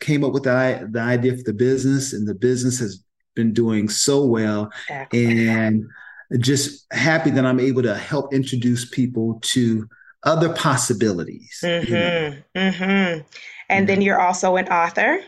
came 0.00 0.24
up 0.24 0.32
with 0.32 0.44
the, 0.44 0.88
the 0.90 1.00
idea 1.00 1.36
for 1.36 1.42
the 1.44 1.52
business, 1.52 2.12
and 2.12 2.26
the 2.26 2.34
business 2.34 2.80
has 2.80 3.04
been 3.36 3.52
doing 3.52 3.88
so 3.88 4.24
well. 4.24 4.72
And 5.12 5.86
just 6.38 6.92
happy 6.92 7.30
that 7.30 7.46
I'm 7.46 7.60
able 7.60 7.82
to 7.82 7.94
help 7.94 8.34
introduce 8.34 8.88
people 8.88 9.38
to 9.42 9.88
other 10.24 10.52
possibilities. 10.52 11.60
Mm-hmm. 11.62 11.92
You 11.92 11.98
know? 12.00 12.36
mm-hmm. 12.56 13.20
And 13.68 13.88
then 13.88 14.02
you're 14.02 14.20
also 14.20 14.56
an 14.56 14.68
author. 14.68 15.20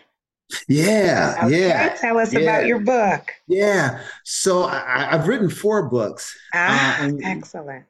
Yeah, 0.66 1.42
okay, 1.44 1.68
yeah. 1.68 1.94
Tell 2.00 2.18
us 2.18 2.32
yeah. 2.32 2.40
about 2.40 2.66
your 2.66 2.80
book. 2.80 3.30
Yeah. 3.46 4.00
So 4.24 4.64
I, 4.64 5.08
have 5.10 5.28
written 5.28 5.50
four 5.50 5.90
books. 5.90 6.34
Ah, 6.54 7.04
uh, 7.04 7.12
excellent 7.22 7.84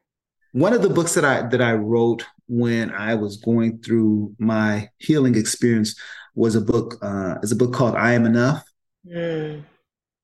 one 0.53 0.73
of 0.73 0.83
the 0.83 0.89
books 0.89 1.15
that 1.15 1.25
I 1.25 1.43
that 1.49 1.61
I 1.61 1.75
wrote 1.75 2.25
when 2.49 2.91
I 2.91 3.15
was 3.15 3.37
going 3.37 3.79
through 3.79 4.35
my 4.39 4.89
healing 4.99 5.37
experience 5.37 5.95
was 6.35 6.55
a 6.55 6.61
book 6.61 6.97
uh, 7.03 7.37
is 7.43 7.53
a 7.53 7.57
book 7.57 7.73
called 7.73 7.95
I 7.95 8.13
Am 8.13 8.25
Enough 8.25 8.65
mm. 9.07 9.63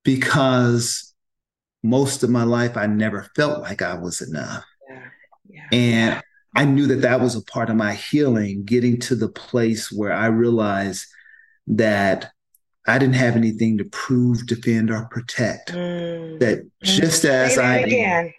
Because 0.05 1.13
most 1.83 2.23
of 2.23 2.31
my 2.31 2.45
life 2.45 2.77
I 2.77 2.87
never 2.87 3.31
felt 3.37 3.63
like 3.63 3.83
I 3.83 3.95
was 3.95 4.21
enough, 4.21 4.65
yeah. 4.89 5.03
Yeah. 5.49 5.69
and 5.73 6.23
I 6.57 6.65
knew 6.65 6.87
that 6.87 7.03
that 7.03 7.21
was 7.21 7.35
a 7.35 7.43
part 7.43 7.69
of 7.69 7.77
my 7.77 7.95
healing, 7.95 8.65
getting 8.65 9.01
to 9.01 9.17
the 9.17 9.29
place 9.29 9.91
where 9.91 10.13
I 10.13 10.27
realized 10.27 11.07
that 11.67 12.31
I 12.87 12.99
didn't 12.99 13.17
have 13.17 13.35
anything 13.35 13.79
to 13.79 13.85
prove, 13.87 14.47
defend, 14.47 14.91
or 14.91 15.07
protect. 15.07 15.73
Mm. 15.73 16.39
That 16.39 16.65
mm. 16.65 16.71
just 16.83 17.25
as 17.25 17.59
I 17.59 17.79
again 17.79 18.33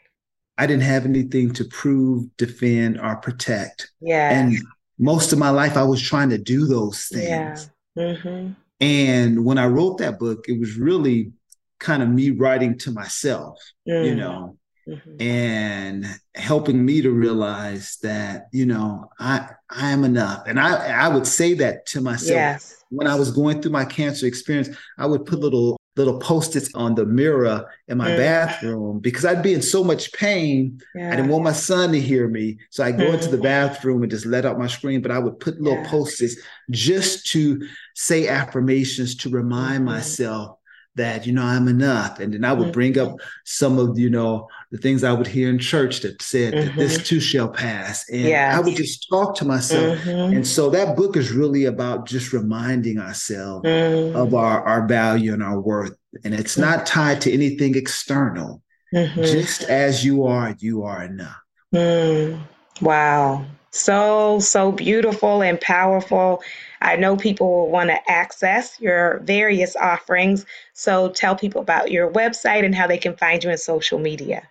I 0.57 0.67
didn't 0.67 0.83
have 0.83 1.05
anything 1.05 1.53
to 1.53 1.65
prove, 1.65 2.35
defend, 2.37 2.99
or 2.99 3.17
protect. 3.17 3.91
Yeah. 3.99 4.31
And 4.31 4.55
most 4.97 5.33
of 5.33 5.39
my 5.39 5.49
life, 5.49 5.75
I 5.75 5.83
was 5.83 6.01
trying 6.01 6.29
to 6.29 6.37
do 6.37 6.65
those 6.65 7.07
things. 7.07 7.69
Yeah. 7.95 8.03
Mm-hmm. 8.03 8.51
And 8.79 9.45
when 9.45 9.57
I 9.57 9.67
wrote 9.67 9.97
that 9.97 10.19
book, 10.19 10.45
it 10.47 10.59
was 10.59 10.77
really 10.77 11.31
kind 11.79 12.03
of 12.03 12.09
me 12.09 12.31
writing 12.31 12.77
to 12.79 12.91
myself, 12.91 13.59
mm. 13.87 14.05
you 14.05 14.15
know, 14.15 14.57
mm-hmm. 14.87 15.21
and 15.21 16.05
helping 16.35 16.83
me 16.83 17.01
to 17.01 17.11
realize 17.11 17.97
that, 18.03 18.47
you 18.51 18.65
know, 18.65 19.09
I 19.19 19.49
I 19.69 19.91
am 19.91 20.03
enough. 20.03 20.43
And 20.47 20.59
I 20.59 20.87
I 20.87 21.07
would 21.07 21.27
say 21.27 21.53
that 21.55 21.85
to 21.87 22.01
myself 22.01 22.29
yes. 22.29 22.83
when 22.89 23.07
I 23.07 23.15
was 23.15 23.31
going 23.31 23.61
through 23.61 23.71
my 23.71 23.85
cancer 23.85 24.25
experience. 24.25 24.69
I 24.97 25.05
would 25.05 25.25
put 25.25 25.39
little 25.39 25.77
little 25.95 26.19
post-its 26.19 26.73
on 26.75 26.93
the 26.93 27.05
mirror 27.05 27.65
in 27.87 27.97
my 27.97 28.09
mm. 28.09 28.17
bathroom 28.17 28.99
because 28.99 29.23
I'd 29.23 29.43
be 29.43 29.53
in 29.53 29.61
so 29.61 29.83
much 29.83 30.11
pain. 30.11 30.81
Yeah. 30.93 31.11
I 31.11 31.15
didn't 31.15 31.31
want 31.31 31.45
my 31.45 31.53
son 31.53 31.93
to 31.93 32.01
hear 32.01 32.27
me. 32.27 32.57
So 32.69 32.83
I'd 32.83 32.97
go 32.97 33.05
mm. 33.05 33.13
into 33.13 33.29
the 33.29 33.37
mm. 33.37 33.43
bathroom 33.43 34.03
and 34.03 34.11
just 34.11 34.25
let 34.25 34.45
out 34.45 34.59
my 34.59 34.67
scream, 34.67 35.01
but 35.01 35.11
I 35.11 35.19
would 35.19 35.39
put 35.39 35.61
little 35.61 35.79
yeah. 35.79 35.89
post-its 35.89 36.35
just 36.69 37.27
to 37.27 37.65
say 37.95 38.27
affirmations 38.27 39.15
to 39.17 39.29
remind 39.29 39.83
mm. 39.83 39.85
myself 39.85 40.57
that 40.95 41.27
you 41.27 41.33
know 41.33 41.43
I'm 41.43 41.67
enough, 41.67 42.19
and 42.19 42.33
then 42.33 42.43
I 42.45 42.53
would 42.53 42.65
mm-hmm. 42.65 42.71
bring 42.71 42.97
up 42.97 43.17
some 43.43 43.77
of 43.77 43.99
you 43.99 44.09
know 44.09 44.47
the 44.71 44.77
things 44.77 45.03
I 45.03 45.13
would 45.13 45.27
hear 45.27 45.49
in 45.49 45.59
church 45.59 46.01
that 46.01 46.21
said 46.21 46.53
mm-hmm. 46.53 46.67
that 46.67 46.75
this 46.75 46.93
mm-hmm. 46.95 47.03
too 47.03 47.19
shall 47.19 47.49
pass, 47.49 48.09
and 48.09 48.21
yes. 48.21 48.55
I 48.55 48.59
would 48.59 48.75
just 48.75 49.07
talk 49.09 49.35
to 49.37 49.45
myself. 49.45 49.99
Mm-hmm. 49.99 50.37
And 50.37 50.47
so 50.47 50.69
that 50.69 50.95
book 50.95 51.17
is 51.17 51.31
really 51.31 51.65
about 51.65 52.05
just 52.05 52.33
reminding 52.33 52.99
ourselves 52.99 53.65
mm-hmm. 53.65 54.15
of 54.15 54.33
our 54.33 54.63
our 54.63 54.87
value 54.87 55.33
and 55.33 55.43
our 55.43 55.59
worth, 55.59 55.95
and 56.23 56.33
it's 56.33 56.57
not 56.57 56.85
tied 56.85 57.21
to 57.21 57.33
anything 57.33 57.75
external. 57.75 58.61
Mm-hmm. 58.93 59.23
Just 59.23 59.63
as 59.63 60.05
you 60.05 60.23
are, 60.23 60.55
you 60.59 60.83
are 60.83 61.03
enough. 61.03 61.35
Mm. 61.73 62.39
Wow, 62.81 63.45
so 63.71 64.39
so 64.39 64.71
beautiful 64.71 65.41
and 65.41 65.59
powerful. 65.59 66.41
I 66.81 66.95
know 66.95 67.15
people 67.15 67.49
will 67.49 67.69
want 67.69 67.89
to 67.89 68.11
access 68.11 68.79
your 68.79 69.19
various 69.19 69.75
offerings. 69.75 70.45
So 70.73 71.09
tell 71.09 71.35
people 71.35 71.61
about 71.61 71.91
your 71.91 72.11
website 72.11 72.65
and 72.65 72.75
how 72.75 72.87
they 72.87 72.97
can 72.97 73.15
find 73.15 73.43
you 73.43 73.49
in 73.49 73.57
social 73.57 73.99
media. 73.99 74.47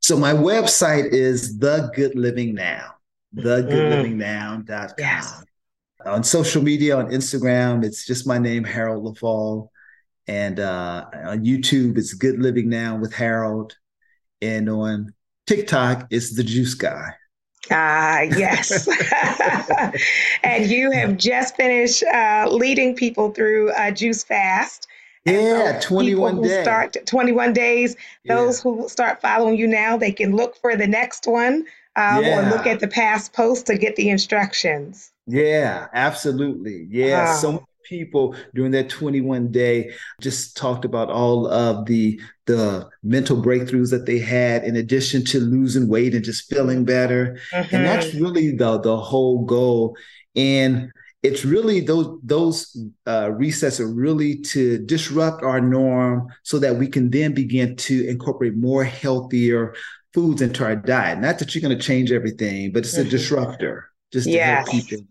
So 0.00 0.16
my 0.16 0.32
website 0.32 1.12
is 1.12 1.58
The 1.58 1.90
Good 1.94 2.16
Living 2.16 2.54
Now, 2.54 2.96
thegoodlivingnow.com. 3.36 4.94
Yes. 4.98 5.44
On 6.04 6.24
social 6.24 6.62
media, 6.62 6.96
on 6.96 7.06
Instagram, 7.10 7.84
it's 7.84 8.04
just 8.04 8.26
my 8.26 8.38
name, 8.38 8.64
Harold 8.64 9.04
Leffall. 9.04 9.68
And 10.26 10.58
uh, 10.58 11.06
on 11.24 11.44
YouTube, 11.44 11.98
it's 11.98 12.14
Good 12.14 12.40
Living 12.40 12.68
Now 12.68 12.96
with 12.96 13.14
Harold. 13.14 13.76
And 14.40 14.68
on 14.68 15.14
TikTok, 15.46 16.08
it's 16.10 16.34
The 16.34 16.42
Juice 16.42 16.74
Guy. 16.74 17.14
Ah, 17.70 18.22
yes. 18.22 18.88
and 20.42 20.70
you 20.70 20.90
have 20.90 21.16
just 21.16 21.56
finished 21.56 22.02
uh, 22.02 22.48
leading 22.50 22.94
people 22.94 23.30
through 23.30 23.72
a 23.76 23.92
juice 23.92 24.24
fast. 24.24 24.88
Yeah, 25.24 25.78
so 25.78 25.88
21 25.88 26.42
days. 26.42 26.62
Start 26.62 26.96
21 27.06 27.52
days. 27.52 27.96
Those 28.26 28.58
yeah. 28.58 28.62
who 28.62 28.88
start 28.88 29.20
following 29.20 29.56
you 29.56 29.68
now, 29.68 29.96
they 29.96 30.10
can 30.10 30.34
look 30.34 30.56
for 30.56 30.76
the 30.76 30.86
next 30.86 31.26
one 31.26 31.64
um, 31.94 32.24
yeah. 32.24 32.40
or 32.40 32.50
look 32.50 32.66
at 32.66 32.80
the 32.80 32.88
past 32.88 33.32
post 33.32 33.66
to 33.66 33.78
get 33.78 33.94
the 33.96 34.10
instructions. 34.10 35.12
Yeah, 35.26 35.86
absolutely. 35.92 36.88
Yeah. 36.90 37.26
Wow. 37.26 37.36
So 37.36 37.66
people 37.84 38.34
during 38.54 38.72
that 38.72 38.88
21 38.88 39.50
day 39.50 39.92
just 40.20 40.56
talked 40.56 40.84
about 40.84 41.10
all 41.10 41.46
of 41.46 41.86
the 41.86 42.20
the 42.46 42.88
mental 43.02 43.36
breakthroughs 43.36 43.90
that 43.90 44.06
they 44.06 44.18
had 44.18 44.64
in 44.64 44.76
addition 44.76 45.24
to 45.24 45.40
losing 45.40 45.88
weight 45.88 46.14
and 46.14 46.24
just 46.24 46.48
feeling 46.48 46.84
better 46.84 47.38
mm-hmm. 47.52 47.74
and 47.74 47.84
that's 47.84 48.14
really 48.14 48.54
the 48.56 48.78
the 48.80 48.96
whole 48.96 49.44
goal 49.44 49.96
and 50.34 50.90
it's 51.22 51.44
really 51.44 51.80
those 51.80 52.18
those 52.24 52.76
uh, 53.06 53.26
resets 53.26 53.78
are 53.78 53.92
really 53.92 54.40
to 54.40 54.78
disrupt 54.86 55.42
our 55.44 55.60
norm 55.60 56.26
so 56.42 56.58
that 56.58 56.76
we 56.76 56.88
can 56.88 57.10
then 57.10 57.32
begin 57.32 57.76
to 57.76 58.08
incorporate 58.08 58.56
more 58.56 58.82
healthier 58.82 59.74
foods 60.12 60.42
into 60.42 60.64
our 60.64 60.76
diet. 60.76 61.20
Not 61.20 61.38
that 61.38 61.54
you're 61.54 61.62
going 61.62 61.76
to 61.76 61.82
change 61.82 62.12
everything, 62.12 62.72
but 62.72 62.80
it's 62.80 62.96
a 62.96 63.00
mm-hmm. 63.00 63.10
disruptor 63.10 63.88
just 64.12 64.26
to 64.26 64.32
yes. 64.32 64.68
help 64.68 64.88
people. 64.88 65.06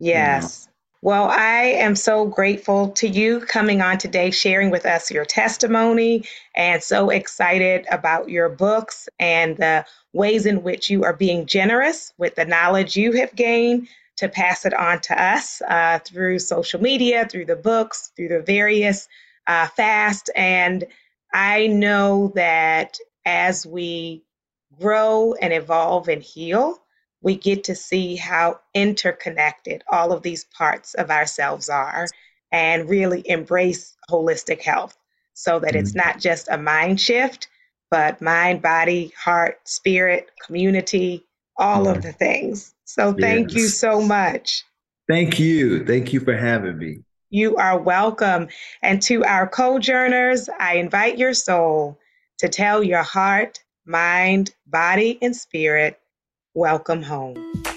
Yes. 0.00 0.66
You 0.66 0.66
know. 0.66 0.71
Well, 1.04 1.24
I 1.30 1.62
am 1.64 1.96
so 1.96 2.26
grateful 2.26 2.90
to 2.90 3.08
you 3.08 3.40
coming 3.40 3.82
on 3.82 3.98
today, 3.98 4.30
sharing 4.30 4.70
with 4.70 4.86
us 4.86 5.10
your 5.10 5.24
testimony, 5.24 6.24
and 6.54 6.80
so 6.80 7.10
excited 7.10 7.86
about 7.90 8.30
your 8.30 8.48
books 8.48 9.08
and 9.18 9.56
the 9.56 9.84
ways 10.12 10.46
in 10.46 10.62
which 10.62 10.90
you 10.90 11.02
are 11.02 11.12
being 11.12 11.46
generous 11.46 12.12
with 12.18 12.36
the 12.36 12.44
knowledge 12.44 12.96
you 12.96 13.12
have 13.14 13.34
gained 13.34 13.88
to 14.18 14.28
pass 14.28 14.64
it 14.64 14.74
on 14.74 15.00
to 15.00 15.20
us 15.20 15.60
uh, 15.68 15.98
through 16.04 16.38
social 16.38 16.80
media, 16.80 17.26
through 17.28 17.46
the 17.46 17.56
books, 17.56 18.12
through 18.16 18.28
the 18.28 18.40
various 18.42 19.08
uh, 19.48 19.66
fast. 19.68 20.30
And 20.36 20.84
I 21.34 21.66
know 21.68 22.32
that 22.36 22.98
as 23.26 23.66
we 23.66 24.22
grow 24.80 25.34
and 25.34 25.52
evolve 25.52 26.08
and 26.08 26.22
heal, 26.22 26.81
we 27.22 27.36
get 27.36 27.64
to 27.64 27.74
see 27.74 28.16
how 28.16 28.60
interconnected 28.74 29.82
all 29.90 30.12
of 30.12 30.22
these 30.22 30.44
parts 30.44 30.94
of 30.94 31.10
ourselves 31.10 31.68
are 31.68 32.06
and 32.50 32.88
really 32.88 33.22
embrace 33.28 33.96
holistic 34.10 34.60
health 34.60 34.96
so 35.34 35.58
that 35.60 35.70
mm-hmm. 35.70 35.78
it's 35.78 35.94
not 35.94 36.18
just 36.18 36.48
a 36.50 36.58
mind 36.58 37.00
shift, 37.00 37.48
but 37.90 38.20
mind, 38.20 38.60
body, 38.60 39.12
heart, 39.16 39.60
spirit, 39.64 40.30
community, 40.44 41.24
all 41.56 41.86
mm-hmm. 41.86 41.96
of 41.96 42.02
the 42.02 42.12
things. 42.12 42.74
So 42.84 43.12
thank 43.14 43.52
yes. 43.52 43.56
you 43.56 43.68
so 43.68 44.02
much. 44.02 44.64
Thank 45.08 45.38
you. 45.38 45.84
Thank 45.86 46.12
you 46.12 46.20
for 46.20 46.36
having 46.36 46.78
me. 46.78 46.98
You 47.30 47.56
are 47.56 47.78
welcome. 47.78 48.48
And 48.82 49.00
to 49.02 49.24
our 49.24 49.48
co-journers, 49.48 50.50
I 50.58 50.76
invite 50.76 51.16
your 51.16 51.32
soul 51.32 51.98
to 52.38 52.48
tell 52.48 52.82
your 52.82 53.02
heart, 53.02 53.60
mind, 53.86 54.54
body, 54.66 55.18
and 55.22 55.34
spirit 55.34 55.98
Welcome 56.54 57.02
home. 57.04 57.71